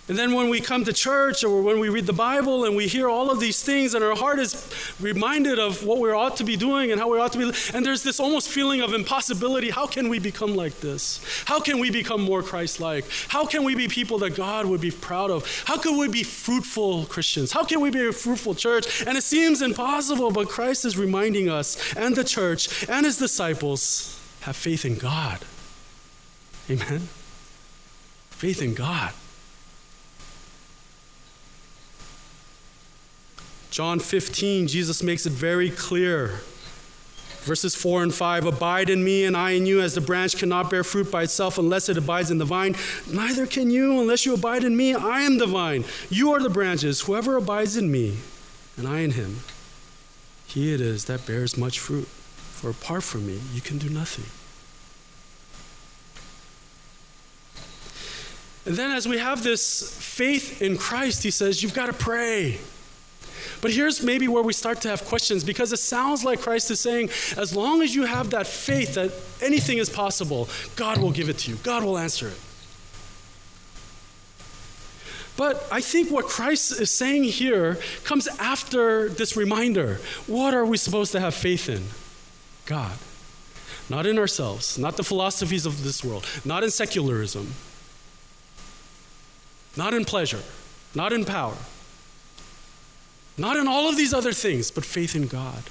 and 0.07 0.19
then 0.19 0.35
when 0.35 0.51
we 0.51 0.61
come 0.61 0.85
to 0.85 0.93
church 0.93 1.45
or 1.45 1.63
when 1.63 1.79
we 1.79 1.89
read 1.89 2.05
the 2.05 2.13
Bible 2.13 2.65
and 2.65 2.77
we 2.77 2.87
hear 2.87 3.09
all 3.09 3.31
of 3.31 3.41
these 3.41 3.63
things 3.63 3.95
and 3.95 4.05
our 4.05 4.15
heart 4.15 4.39
is 4.39 4.71
reminded 5.01 5.59
of 5.59 5.83
what 5.87 5.99
we 5.99 6.11
ought 6.11 6.37
to 6.37 6.45
be 6.45 6.57
doing 6.57 6.93
and 6.93 7.01
how 7.01 7.09
we 7.09 7.19
ought 7.19 7.33
to 7.33 7.39
be 7.39 7.53
and 7.73 7.87
there's 7.87 8.03
this 8.03 8.21
almost 8.21 8.51
feeling 8.51 8.83
of 8.83 8.93
impossibility, 8.93 9.71
how 9.71 9.87
can 9.87 10.11
we 10.11 10.19
become 10.19 10.55
like 10.55 10.81
this? 10.81 11.25
How 11.47 11.59
can 11.59 11.79
we 11.79 11.91
become 11.91 12.21
more 12.21 12.43
Christ-like? 12.43 13.07
How 13.29 13.47
can 13.47 13.65
we 13.65 13.75
be 13.75 13.89
people 13.89 14.19
that 14.19 14.37
God 14.37 14.67
would 14.67 14.83
be 14.83 14.91
proud 14.91 15.31
of? 15.31 15.65
How 15.65 15.79
can 15.79 15.97
we 15.97 16.09
be 16.09 16.23
fruitful 16.23 17.07
Christians? 17.07 17.53
How 17.53 17.65
can 17.65 17.81
we 17.81 17.91
be 17.91 18.07
a 18.07 18.13
fruitful 18.13 18.57
church? 18.57 19.07
And 19.07 19.17
it 19.17 19.23
seems 19.23 19.63
impossible, 19.63 20.31
but 20.33 20.51
Christ 20.51 20.85
is 20.85 20.99
reminding 20.99 21.49
us 21.49 21.95
and 21.97 22.15
the 22.15 22.25
church 22.25 22.87
and 22.91 23.07
his 23.07 23.17
disciples 23.17 24.21
have 24.43 24.55
faith 24.55 24.85
in 24.85 24.97
God. 24.99 25.41
Amen. 26.69 27.09
Faith 28.31 28.61
in 28.61 28.75
God. 28.75 29.15
John 33.75 33.99
15, 33.99 34.69
Jesus 34.69 35.03
makes 35.03 35.27
it 35.27 35.33
very 35.33 35.69
clear. 35.69 36.39
Verses 37.41 37.75
4 37.75 38.05
and 38.05 38.15
5 38.15 38.47
Abide 38.47 38.89
in 38.89 39.03
me, 39.03 39.25
and 39.25 39.37
I 39.37 39.51
in 39.51 39.67
you, 39.67 39.81
as 39.81 39.97
the 39.97 40.01
branch 40.01 40.37
cannot 40.37 40.71
bear 40.71 40.85
fruit 40.85 41.11
by 41.11 41.25
itself 41.25 41.59
unless 41.59 41.89
it 41.89 41.99
abides 41.99 42.31
in 42.31 42.39
the 42.39 42.45
vine. 42.45 42.77
Neither 43.11 43.49
can 43.49 43.73
you 43.73 44.01
unless 44.01 44.25
you 44.25 44.33
abide 44.33 44.63
in 44.63 44.77
me. 44.77 44.95
I 44.95 45.23
am 45.23 45.39
the 45.39 45.49
vine. 45.49 45.85
You 46.09 46.33
are 46.35 46.41
the 46.41 46.51
branches. 46.51 47.01
Whoever 47.01 47.37
abides 47.37 47.77
in 47.77 47.91
me, 47.91 48.19
and 48.77 48.87
I 48.87 49.01
in 49.01 49.11
him, 49.11 49.41
he 50.47 50.73
it 50.73 50.81
is 50.81 51.07
that 51.07 51.27
bears 51.27 51.59
much 51.59 51.81
fruit. 51.81 52.07
For 52.07 52.71
apart 52.71 53.03
from 53.03 53.27
me, 53.27 53.41
you 53.53 53.61
can 53.61 53.79
do 53.79 53.89
nothing. 53.89 54.27
And 58.67 58.77
then, 58.77 58.93
as 58.93 59.09
we 59.09 59.19
have 59.19 59.43
this 59.43 59.99
faith 60.01 60.63
in 60.63 60.79
Christ, 60.79 61.25
he 61.25 61.33
says, 61.33 61.61
You've 61.61 61.75
got 61.75 61.87
to 61.87 61.93
pray. 61.93 62.61
But 63.65 63.73
here's 63.73 64.03
maybe 64.03 64.29
where 64.29 64.43
we 64.43 64.53
start 64.53 64.83
to 64.83 64.91
have 64.91 65.07
questions 65.07 65.43
because 65.43 65.73
it 65.73 65.79
sounds 65.79 66.23
like 66.23 66.43
Christ 66.43 66.71
is 66.71 66.81
saying, 66.81 67.09
as 67.39 67.57
long 67.57 67.81
as 67.81 67.95
you 67.95 68.05
have 68.05 68.29
that 68.29 68.47
faith 68.47 68.93
that 68.93 69.11
anything 69.43 69.79
is 69.79 69.89
possible, 69.89 70.51
God 70.77 70.99
will 70.99 71.13
give 71.13 71.31
it 71.31 71.39
to 71.39 71.51
you, 71.51 71.57
God 71.63 71.83
will 71.83 71.97
answer 71.97 72.29
it. 72.29 72.39
But 75.39 75.67
I 75.73 75.81
think 75.81 76.11
what 76.11 76.27
Christ 76.27 76.79
is 76.79 76.95
saying 76.95 77.25
here 77.25 77.79
comes 78.05 78.29
after 78.39 79.09
this 79.09 79.35
reminder. 79.35 79.99
What 80.27 80.53
are 80.53 80.67
we 80.67 80.77
supposed 80.77 81.13
to 81.13 81.21
have 81.21 81.35
faith 81.35 81.67
in? 81.71 81.85
God. 82.67 82.99
Not 83.89 84.05
in 84.05 84.19
ourselves, 84.19 84.77
not 84.77 84.99
the 84.99 85.05
philosophies 85.05 85.65
of 85.65 85.85
this 85.85 86.05
world, 86.05 86.27
not 86.45 86.65
in 86.65 86.71
secularism, 86.71 87.55
not 89.75 89.95
in 89.95 90.05
pleasure, 90.05 90.43
not 90.95 91.15
in 91.15 91.25
power. 91.25 91.57
Not 93.37 93.57
in 93.57 93.67
all 93.67 93.89
of 93.89 93.97
these 93.97 94.15
other 94.15 94.33
things, 94.33 94.71
but 94.71 94.85
faith 94.85 95.17
in 95.17 95.27
God. 95.27 95.63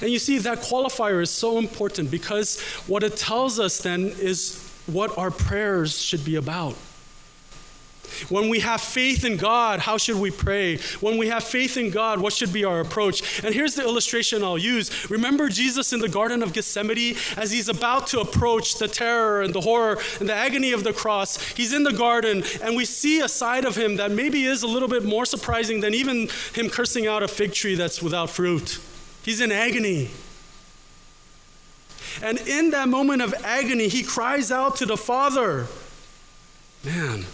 And 0.00 0.10
you 0.10 0.18
see, 0.18 0.38
that 0.38 0.58
qualifier 0.58 1.22
is 1.22 1.30
so 1.30 1.58
important 1.58 2.10
because 2.10 2.60
what 2.86 3.02
it 3.02 3.16
tells 3.16 3.60
us 3.60 3.78
then 3.78 4.06
is 4.18 4.68
what 4.86 5.16
our 5.16 5.30
prayers 5.30 6.00
should 6.00 6.24
be 6.24 6.36
about. 6.36 6.76
When 8.28 8.48
we 8.48 8.60
have 8.60 8.80
faith 8.80 9.24
in 9.24 9.36
God, 9.36 9.80
how 9.80 9.96
should 9.96 10.16
we 10.16 10.30
pray? 10.30 10.78
When 11.00 11.18
we 11.18 11.28
have 11.28 11.44
faith 11.44 11.76
in 11.76 11.90
God, 11.90 12.20
what 12.20 12.32
should 12.32 12.52
be 12.52 12.64
our 12.64 12.80
approach? 12.80 13.42
And 13.44 13.54
here's 13.54 13.74
the 13.74 13.82
illustration 13.82 14.42
I'll 14.42 14.58
use. 14.58 15.10
Remember 15.10 15.48
Jesus 15.48 15.92
in 15.92 16.00
the 16.00 16.08
Garden 16.08 16.42
of 16.42 16.52
Gethsemane 16.52 17.16
as 17.36 17.50
he's 17.50 17.68
about 17.68 18.06
to 18.08 18.20
approach 18.20 18.78
the 18.78 18.88
terror 18.88 19.42
and 19.42 19.54
the 19.54 19.60
horror 19.60 19.98
and 20.20 20.28
the 20.28 20.34
agony 20.34 20.72
of 20.72 20.84
the 20.84 20.92
cross? 20.92 21.38
He's 21.52 21.72
in 21.72 21.82
the 21.82 21.92
garden, 21.92 22.44
and 22.62 22.76
we 22.76 22.84
see 22.84 23.20
a 23.20 23.28
side 23.28 23.64
of 23.64 23.76
him 23.76 23.96
that 23.96 24.10
maybe 24.10 24.44
is 24.44 24.62
a 24.62 24.66
little 24.66 24.88
bit 24.88 25.04
more 25.04 25.24
surprising 25.24 25.80
than 25.80 25.94
even 25.94 26.28
him 26.54 26.68
cursing 26.68 27.06
out 27.06 27.22
a 27.22 27.28
fig 27.28 27.52
tree 27.52 27.74
that's 27.74 28.02
without 28.02 28.30
fruit. 28.30 28.78
He's 29.24 29.40
in 29.40 29.52
agony. 29.52 30.10
And 32.22 32.38
in 32.40 32.70
that 32.70 32.88
moment 32.88 33.22
of 33.22 33.34
agony, 33.44 33.88
he 33.88 34.02
cries 34.02 34.50
out 34.50 34.76
to 34.76 34.86
the 34.86 34.96
Father, 34.96 35.66
Man, 36.84 37.24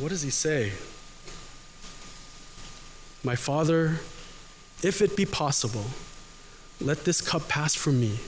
what 0.00 0.10
does 0.10 0.22
he 0.22 0.30
say? 0.30 0.72
My 3.24 3.34
Father, 3.34 4.00
if 4.82 5.02
it 5.02 5.16
be 5.16 5.26
possible, 5.26 5.86
let 6.80 7.04
this 7.04 7.20
cup 7.20 7.48
pass 7.48 7.74
from 7.74 8.00
me. 8.00 8.18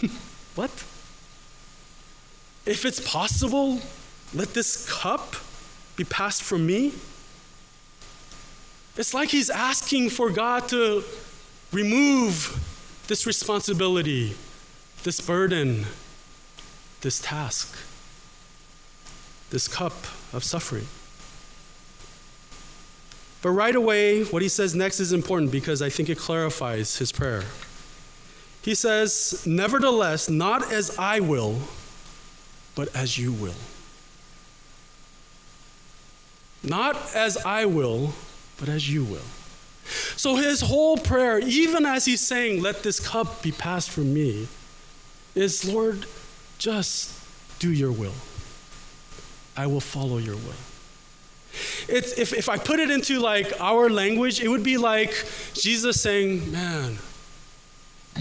what? 0.54 0.70
If 2.66 2.84
it's 2.84 3.00
possible, 3.00 3.80
let 4.34 4.54
this 4.54 4.88
cup 4.88 5.34
be 5.96 6.04
passed 6.04 6.42
from 6.42 6.66
me? 6.66 6.92
It's 8.96 9.14
like 9.14 9.30
he's 9.30 9.50
asking 9.50 10.10
for 10.10 10.30
God 10.30 10.68
to 10.68 11.02
remove 11.72 12.64
this 13.08 13.26
responsibility, 13.26 14.36
this 15.02 15.20
burden, 15.20 15.86
this 17.00 17.20
task, 17.20 17.76
this 19.50 19.68
cup 19.68 19.92
of 20.32 20.44
suffering. 20.44 20.86
But 23.40 23.50
right 23.50 23.74
away, 23.74 24.24
what 24.24 24.42
he 24.42 24.48
says 24.48 24.74
next 24.74 24.98
is 25.00 25.12
important 25.12 25.52
because 25.52 25.80
I 25.80 25.90
think 25.90 26.08
it 26.08 26.18
clarifies 26.18 26.98
his 26.98 27.12
prayer. 27.12 27.44
He 28.62 28.74
says, 28.74 29.44
Nevertheless, 29.46 30.28
not 30.28 30.72
as 30.72 30.98
I 30.98 31.20
will, 31.20 31.60
but 32.74 32.94
as 32.94 33.16
you 33.16 33.32
will. 33.32 33.54
Not 36.62 37.14
as 37.14 37.36
I 37.38 37.64
will, 37.64 38.12
but 38.58 38.68
as 38.68 38.92
you 38.92 39.04
will. 39.04 39.26
So 40.16 40.36
his 40.36 40.60
whole 40.60 40.96
prayer, 40.96 41.38
even 41.38 41.86
as 41.86 42.04
he's 42.04 42.20
saying, 42.20 42.60
Let 42.60 42.82
this 42.82 42.98
cup 42.98 43.42
be 43.42 43.52
passed 43.52 43.90
from 43.90 44.12
me, 44.12 44.48
is 45.34 45.64
Lord, 45.64 46.06
just 46.58 47.14
do 47.60 47.72
your 47.72 47.92
will. 47.92 48.14
I 49.58 49.66
will 49.66 49.80
follow 49.80 50.18
your 50.18 50.36
will. 50.36 50.62
It's, 51.88 52.16
if, 52.16 52.32
if 52.32 52.48
I 52.48 52.58
put 52.58 52.78
it 52.78 52.92
into 52.92 53.18
like 53.18 53.52
our 53.58 53.90
language, 53.90 54.40
it 54.40 54.46
would 54.46 54.62
be 54.62 54.78
like 54.78 55.12
Jesus 55.52 56.00
saying, 56.00 56.52
Man, 56.52 56.98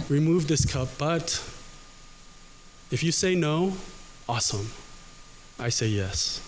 remove 0.09 0.47
this 0.47 0.65
cup, 0.65 0.89
but 0.97 1.43
if 2.89 3.03
you 3.03 3.11
say 3.11 3.35
no, 3.35 3.73
awesome. 4.27 4.71
I 5.59 5.69
say 5.69 5.85
yes. 5.87 6.41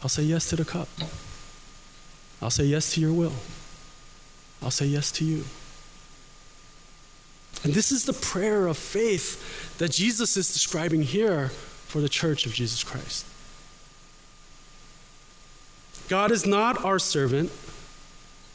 I'll 0.00 0.08
say 0.08 0.22
yes 0.22 0.48
to 0.50 0.56
the 0.56 0.64
cup. 0.64 0.88
I'll 2.40 2.50
say 2.50 2.64
yes 2.64 2.94
to 2.94 3.00
your 3.00 3.12
will. 3.12 3.34
I'll 4.62 4.70
say 4.70 4.86
yes 4.86 5.10
to 5.12 5.24
you. 5.24 5.44
And 7.64 7.74
this 7.74 7.90
is 7.90 8.04
the 8.04 8.12
prayer 8.12 8.68
of 8.68 8.78
faith 8.78 9.76
that 9.78 9.90
Jesus 9.90 10.36
is 10.36 10.52
describing 10.52 11.02
here 11.02 11.48
for 11.48 12.00
the 12.00 12.08
church 12.08 12.46
of 12.46 12.54
Jesus 12.54 12.84
Christ. 12.84 13.26
God 16.10 16.32
is 16.32 16.44
not 16.44 16.84
our 16.84 16.98
servant, 16.98 17.52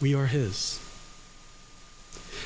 we 0.01 0.13
are 0.13 0.25
his. 0.25 0.77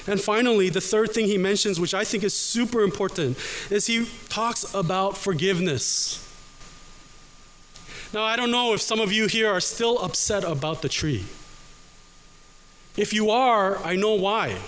And 0.05 0.21
finally, 0.21 0.69
the 0.69 0.81
third 0.81 1.13
thing 1.13 1.25
he 1.25 1.35
mentions, 1.35 1.79
which 1.79 1.95
I 1.95 2.03
think 2.03 2.23
is 2.23 2.35
super 2.35 2.81
important, 2.81 3.35
is 3.71 3.87
he 3.87 4.07
talks 4.29 4.71
about 4.71 5.17
forgiveness. 5.17 6.23
Now, 8.13 8.23
I 8.23 8.35
don't 8.35 8.51
know 8.51 8.75
if 8.75 8.81
some 8.81 8.99
of 8.99 9.11
you 9.11 9.25
here 9.25 9.49
are 9.49 9.59
still 9.59 9.97
upset 9.97 10.43
about 10.43 10.83
the 10.83 10.89
tree. 10.89 11.25
If 12.95 13.11
you 13.11 13.31
are, 13.31 13.83
I 13.83 13.95
know 13.95 14.13
why. 14.13 14.59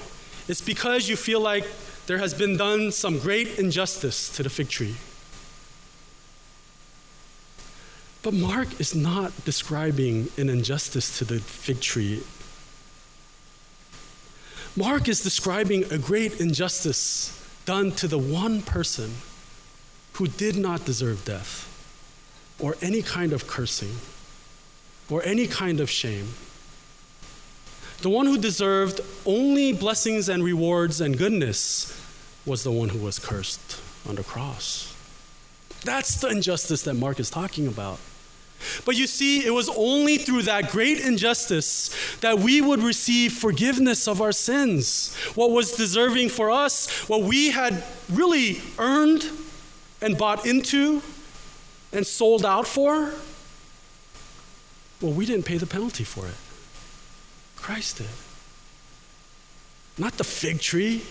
It's 0.48 0.62
because 0.62 1.08
you 1.08 1.18
feel 1.18 1.40
like 1.40 1.68
there 2.08 2.18
has 2.18 2.34
been 2.34 2.58
done 2.58 2.92
some 2.92 3.20
great 3.20 3.60
injustice 3.60 4.36
to 4.38 4.42
the 4.42 4.50
fig 4.50 4.70
tree. 4.70 4.96
But 8.24 8.34
Mark 8.34 8.80
is 8.80 8.94
not 8.94 9.46
describing 9.46 10.30
an 10.38 10.50
injustice 10.50 11.18
to 11.18 11.26
the 11.26 11.40
fig 11.40 11.82
tree. 11.82 12.22
Mark 14.76 15.10
is 15.10 15.22
describing 15.22 15.92
a 15.92 15.98
great 15.98 16.40
injustice 16.40 17.38
done 17.66 17.92
to 17.94 18.08
the 18.08 18.20
one 18.20 18.62
person 18.62 19.16
who 20.14 20.28
did 20.28 20.56
not 20.56 20.86
deserve 20.86 21.26
death 21.26 21.68
or 22.60 22.78
any 22.82 23.02
kind 23.02 23.34
of 23.34 23.48
cursing 23.48 23.96
or 25.10 25.24
any 25.24 25.48
kind 25.48 25.80
of 25.80 25.90
shame. 25.90 26.28
The 28.02 28.10
one 28.10 28.28
who 28.28 28.38
deserved 28.38 29.02
only 29.26 29.74
blessings 29.74 30.30
and 30.30 30.44
rewards 30.44 31.02
and 31.02 31.18
goodness 31.18 32.00
was 32.46 32.64
the 32.64 32.72
one 32.72 32.90
who 32.90 33.00
was 33.00 33.20
cursed 33.20 33.80
on 34.08 34.16
the 34.16 34.24
cross. 34.24 34.96
That's 35.84 36.16
the 36.22 36.30
injustice 36.30 36.84
that 36.84 36.94
Mark 36.94 37.20
is 37.20 37.30
talking 37.30 37.68
about. 37.68 38.00
But 38.86 38.96
you 38.96 39.08
see, 39.08 39.46
it 39.46 39.52
was 39.52 39.70
only 39.70 40.18
through 40.18 40.44
that 40.44 40.72
great 40.72 41.00
injustice 41.00 41.90
that 42.22 42.40
we 42.40 42.62
would 42.62 42.82
receive 42.82 43.34
forgiveness 43.34 44.08
of 44.08 44.22
our 44.22 44.32
sins. 44.32 45.16
What 45.36 45.52
was 45.52 45.74
deserving 45.74 46.30
for 46.30 46.52
us, 46.52 47.08
what 47.10 47.22
we 47.22 47.52
had 47.52 47.84
really 48.12 48.62
earned 48.78 49.26
and 50.02 50.18
bought 50.18 50.46
into 50.46 51.02
and 51.94 52.06
sold 52.06 52.46
out 52.46 52.68
for, 52.68 53.14
well, 55.02 55.14
we 55.14 55.26
didn't 55.26 55.46
pay 55.46 55.58
the 55.58 55.66
penalty 55.66 56.04
for 56.04 56.28
it. 56.28 56.36
Christ 57.56 57.98
did. 57.98 58.08
Not 59.98 60.14
the 60.14 60.24
fig 60.24 60.62
tree, 60.62 61.04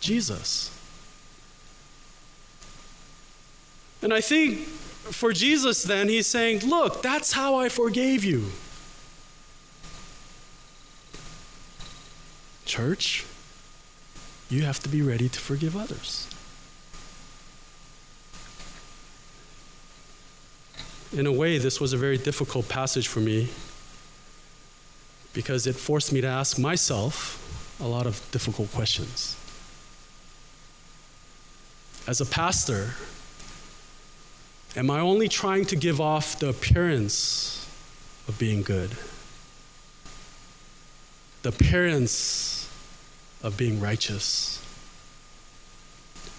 Jesus. 0.00 0.70
And 4.02 4.12
I 4.12 4.20
think 4.20 4.68
for 5.12 5.32
Jesus, 5.32 5.82
then, 5.82 6.08
he's 6.08 6.26
saying, 6.26 6.60
Look, 6.60 7.02
that's 7.02 7.32
how 7.32 7.56
I 7.56 7.68
forgave 7.68 8.24
you. 8.24 8.46
Church, 12.64 13.24
you 14.50 14.62
have 14.62 14.80
to 14.80 14.88
be 14.88 15.02
ready 15.02 15.28
to 15.28 15.38
forgive 15.38 15.76
others. 15.76 16.28
In 21.12 21.26
a 21.26 21.32
way, 21.32 21.56
this 21.56 21.80
was 21.80 21.92
a 21.92 21.96
very 21.96 22.18
difficult 22.18 22.68
passage 22.68 23.08
for 23.08 23.20
me 23.20 23.48
because 25.32 25.66
it 25.66 25.74
forced 25.74 26.12
me 26.12 26.20
to 26.20 26.26
ask 26.26 26.58
myself 26.58 27.78
a 27.80 27.86
lot 27.86 28.06
of 28.06 28.20
difficult 28.30 28.70
questions. 28.72 29.36
As 32.06 32.20
a 32.20 32.26
pastor, 32.26 32.94
am 34.76 34.90
I 34.90 35.00
only 35.00 35.28
trying 35.28 35.64
to 35.66 35.76
give 35.76 36.00
off 36.00 36.38
the 36.38 36.48
appearance 36.48 37.66
of 38.26 38.38
being 38.38 38.62
good? 38.62 38.90
The 41.42 41.50
appearance 41.50 42.68
of 43.42 43.56
being 43.56 43.80
righteous? 43.80 44.64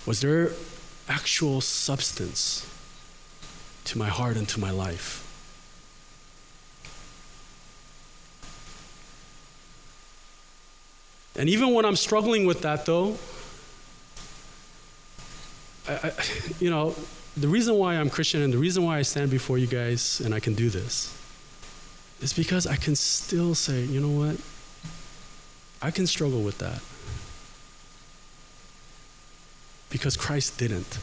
Was 0.06 0.22
there 0.22 0.52
actual 1.08 1.62
substance 1.62 2.68
to 3.86 3.98
my 3.98 4.08
heart 4.08 4.38
and 4.38 4.48
to 4.50 4.60
my 4.60 4.72
life? 4.72 5.26
And 11.36 11.48
even 11.48 11.74
when 11.74 11.86
I'm 11.86 11.96
struggling 11.96 12.46
with 12.46 12.62
that, 12.64 12.86
though, 12.86 13.18
I, 15.88 16.10
I, 16.10 16.12
you 16.60 16.70
know, 16.70 16.96
the 17.40 17.48
reason 17.48 17.76
why 17.76 17.96
I'm 17.96 18.10
Christian 18.10 18.42
and 18.42 18.52
the 18.52 18.58
reason 18.58 18.84
why 18.84 18.98
I 18.98 19.02
stand 19.02 19.32
before 19.32 19.58
you 19.58 19.68
guys 19.68 20.20
and 20.20 20.34
I 20.34 20.40
can 20.40 20.54
do 20.56 20.70
this 20.70 21.16
is 22.22 22.34
because 22.34 22.68
I 22.68 22.76
can 22.76 22.96
still 22.96 23.56
say, 23.56 23.84
you 23.84 24.02
know 24.02 24.10
what? 24.10 24.38
I 25.82 25.92
can 25.92 26.06
struggle 26.06 26.42
with 26.42 26.58
that. 26.58 26.82
Because 29.90 30.18
Christ 30.18 30.58
didn't. 30.58 31.00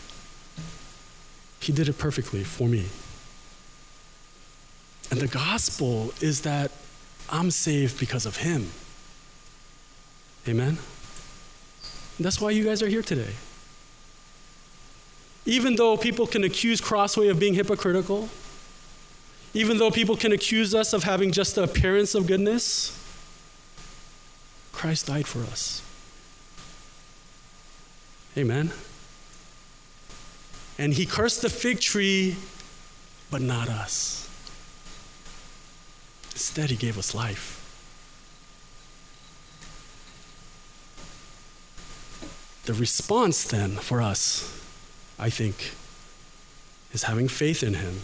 He 1.61 1.73
did 1.73 1.89
it 1.89 1.99
perfectly 1.99 2.45
for 2.45 2.69
me. 2.69 2.87
And 5.11 5.21
the 5.21 5.29
gospel 5.29 6.13
is 6.21 6.43
that 6.43 6.71
I'm 7.31 7.51
saved 7.51 7.99
because 7.99 8.27
of 8.27 8.37
Him. 8.37 8.71
Amen? 10.47 10.79
And 12.19 12.25
that's 12.25 12.41
why 12.41 12.51
you 12.51 12.65
guys 12.65 12.83
are 12.83 12.89
here 12.89 13.03
today. 13.03 13.33
Even 15.47 15.77
though 15.77 15.97
people 15.97 16.27
can 16.27 16.43
accuse 16.43 16.81
Crossway 16.81 17.29
of 17.29 17.39
being 17.39 17.55
hypocritical, 17.55 18.29
even 19.55 19.79
though 19.79 19.93
people 19.93 20.17
can 20.17 20.33
accuse 20.33 20.75
us 20.75 20.93
of 20.93 21.05
having 21.05 21.31
just 21.31 21.55
the 21.55 21.63
appearance 21.63 22.15
of 22.17 22.27
goodness, 22.27 22.93
Christ 24.73 25.07
died 25.07 25.27
for 25.27 25.41
us. 25.41 25.83
Amen. 28.37 28.73
And 30.79 30.93
he 30.93 31.07
cursed 31.07 31.41
the 31.41 31.49
fig 31.49 31.81
tree, 31.81 32.37
but 33.31 33.41
not 33.41 33.69
us. 33.69 34.29
Instead, 36.33 36.69
he 36.69 36.77
gave 36.77 36.99
us 36.99 37.15
life. 37.15 37.63
The 42.67 42.75
response 42.75 43.45
then 43.45 43.77
for 43.77 44.03
us 44.03 44.66
I 45.19 45.31
think, 45.31 45.73
is 46.93 47.05
having 47.05 47.29
faith 47.29 47.63
in 47.63 47.75
Him, 47.75 48.01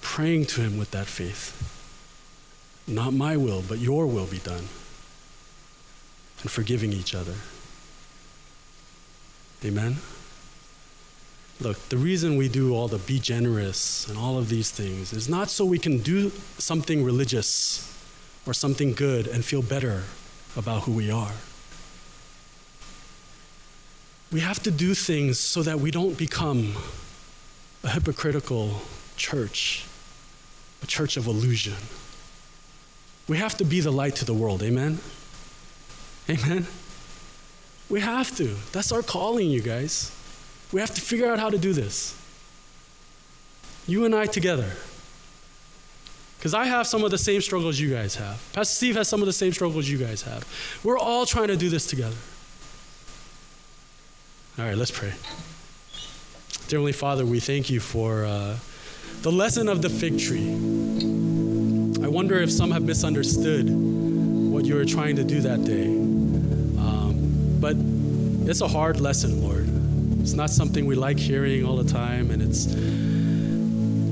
praying 0.00 0.46
to 0.46 0.60
Him 0.60 0.78
with 0.78 0.90
that 0.90 1.06
faith. 1.06 1.54
Not 2.86 3.12
my 3.12 3.36
will, 3.36 3.62
but 3.62 3.78
your 3.78 4.06
will 4.06 4.26
be 4.26 4.38
done. 4.38 4.68
And 6.40 6.50
forgiving 6.50 6.92
each 6.92 7.14
other. 7.14 7.34
Amen? 9.64 9.98
Look, 11.60 11.88
the 11.88 11.96
reason 11.96 12.36
we 12.36 12.48
do 12.48 12.74
all 12.74 12.86
the 12.86 12.98
be 12.98 13.18
generous 13.18 14.08
and 14.08 14.16
all 14.16 14.38
of 14.38 14.48
these 14.48 14.70
things 14.70 15.12
is 15.12 15.28
not 15.28 15.50
so 15.50 15.64
we 15.64 15.78
can 15.78 15.98
do 15.98 16.30
something 16.58 17.02
religious 17.02 17.84
or 18.46 18.54
something 18.54 18.92
good 18.92 19.26
and 19.26 19.44
feel 19.44 19.62
better 19.62 20.04
about 20.56 20.82
who 20.82 20.92
we 20.92 21.10
are. 21.10 21.32
We 24.30 24.40
have 24.40 24.62
to 24.64 24.70
do 24.70 24.94
things 24.94 25.38
so 25.38 25.62
that 25.62 25.80
we 25.80 25.90
don't 25.90 26.18
become 26.18 26.74
a 27.82 27.88
hypocritical 27.88 28.82
church, 29.16 29.86
a 30.82 30.86
church 30.86 31.16
of 31.16 31.26
illusion. 31.26 31.76
We 33.26 33.38
have 33.38 33.56
to 33.58 33.64
be 33.64 33.80
the 33.80 33.90
light 33.90 34.16
to 34.16 34.24
the 34.24 34.34
world. 34.34 34.62
Amen? 34.62 34.98
Amen? 36.28 36.66
We 37.88 38.00
have 38.00 38.36
to. 38.36 38.54
That's 38.72 38.92
our 38.92 39.02
calling, 39.02 39.50
you 39.50 39.62
guys. 39.62 40.14
We 40.72 40.80
have 40.80 40.94
to 40.94 41.00
figure 41.00 41.30
out 41.30 41.38
how 41.38 41.48
to 41.48 41.58
do 41.58 41.72
this. 41.72 42.14
You 43.86 44.04
and 44.04 44.14
I 44.14 44.26
together. 44.26 44.72
Because 46.36 46.52
I 46.52 46.66
have 46.66 46.86
some 46.86 47.02
of 47.02 47.10
the 47.10 47.18
same 47.18 47.40
struggles 47.40 47.80
you 47.80 47.90
guys 47.90 48.16
have. 48.16 48.46
Pastor 48.52 48.74
Steve 48.74 48.96
has 48.96 49.08
some 49.08 49.20
of 49.20 49.26
the 49.26 49.32
same 49.32 49.52
struggles 49.52 49.88
you 49.88 49.98
guys 49.98 50.22
have. 50.22 50.46
We're 50.84 50.98
all 50.98 51.24
trying 51.24 51.48
to 51.48 51.56
do 51.56 51.70
this 51.70 51.86
together. 51.86 52.16
All 54.58 54.64
right, 54.64 54.76
let's 54.76 54.90
pray. 54.90 55.12
Dear 56.66 56.78
Heavenly 56.78 56.90
Father, 56.90 57.24
we 57.24 57.38
thank 57.38 57.70
you 57.70 57.78
for 57.78 58.24
uh, 58.24 58.56
the 59.22 59.30
lesson 59.30 59.68
of 59.68 59.82
the 59.82 59.88
fig 59.88 60.18
tree. 60.18 60.48
I 62.04 62.08
wonder 62.08 62.34
if 62.40 62.50
some 62.50 62.72
have 62.72 62.82
misunderstood 62.82 63.70
what 63.70 64.64
you 64.64 64.74
were 64.74 64.84
trying 64.84 65.14
to 65.14 65.22
do 65.22 65.40
that 65.42 65.64
day. 65.64 65.86
Um, 65.86 67.60
but 67.60 67.76
it's 68.50 68.60
a 68.60 68.66
hard 68.66 69.00
lesson, 69.00 69.44
Lord. 69.44 69.68
It's 70.20 70.32
not 70.32 70.50
something 70.50 70.86
we 70.86 70.96
like 70.96 71.20
hearing 71.20 71.64
all 71.64 71.76
the 71.76 71.88
time, 71.88 72.32
and 72.32 72.42
it's. 72.42 72.66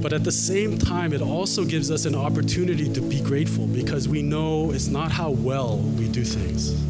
But 0.01 0.12
at 0.12 0.22
the 0.22 0.30
same 0.30 0.78
time, 0.78 1.12
it 1.12 1.22
also 1.22 1.64
gives 1.64 1.90
us 1.90 2.05
an 2.05 2.14
opportunity 2.14 2.88
to 2.92 3.01
be 3.01 3.20
grateful 3.20 3.66
because 3.66 4.09
we 4.09 4.22
know 4.22 4.70
it's 4.70 4.86
not 4.86 5.11
how 5.11 5.30
well 5.30 5.78
we 5.78 6.07
do 6.07 6.22
things. 6.22 6.86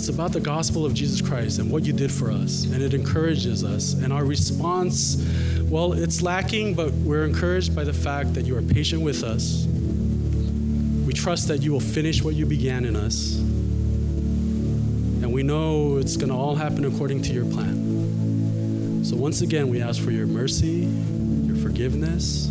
It's 0.00 0.08
about 0.08 0.32
the 0.32 0.40
gospel 0.40 0.86
of 0.86 0.94
Jesus 0.94 1.20
Christ 1.20 1.58
and 1.58 1.70
what 1.70 1.84
you 1.84 1.92
did 1.92 2.10
for 2.10 2.30
us, 2.30 2.64
and 2.64 2.82
it 2.82 2.94
encourages 2.94 3.62
us. 3.62 3.92
And 3.92 4.14
our 4.14 4.24
response, 4.24 5.22
well, 5.64 5.92
it's 5.92 6.22
lacking, 6.22 6.74
but 6.74 6.90
we're 6.94 7.26
encouraged 7.26 7.76
by 7.76 7.84
the 7.84 7.92
fact 7.92 8.32
that 8.32 8.46
you 8.46 8.56
are 8.56 8.62
patient 8.62 9.02
with 9.02 9.22
us. 9.22 9.66
We 11.06 11.12
trust 11.12 11.48
that 11.48 11.60
you 11.60 11.72
will 11.72 11.80
finish 11.80 12.22
what 12.22 12.34
you 12.34 12.46
began 12.46 12.86
in 12.86 12.96
us. 12.96 13.36
And 15.20 15.34
we 15.34 15.42
know 15.42 15.98
it's 15.98 16.16
going 16.16 16.30
to 16.30 16.34
all 16.34 16.54
happen 16.54 16.86
according 16.86 17.20
to 17.24 17.34
your 17.34 17.44
plan. 17.44 19.04
So 19.04 19.16
once 19.16 19.42
again, 19.42 19.68
we 19.68 19.82
ask 19.82 20.00
for 20.00 20.12
your 20.12 20.26
mercy, 20.26 20.88
your 21.44 21.56
forgiveness. 21.56 22.48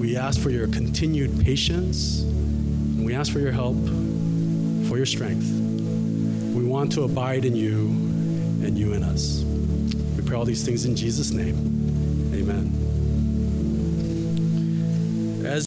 We 0.00 0.16
ask 0.16 0.40
for 0.40 0.50
your 0.50 0.66
continued 0.66 1.44
patience. 1.44 2.22
And 2.22 3.06
we 3.06 3.14
ask 3.14 3.32
for 3.32 3.38
your 3.38 3.52
help, 3.52 3.76
for 4.88 4.96
your 4.96 5.06
strength. 5.06 5.61
We 6.62 6.68
want 6.68 6.92
to 6.92 7.02
abide 7.02 7.44
in 7.44 7.56
you 7.56 7.88
and 8.64 8.78
you 8.78 8.92
in 8.92 9.02
us. 9.02 9.42
We 10.16 10.22
pray 10.22 10.36
all 10.36 10.44
these 10.44 10.64
things 10.64 10.84
in 10.84 10.94
Jesus' 10.94 11.32
name. 11.32 11.81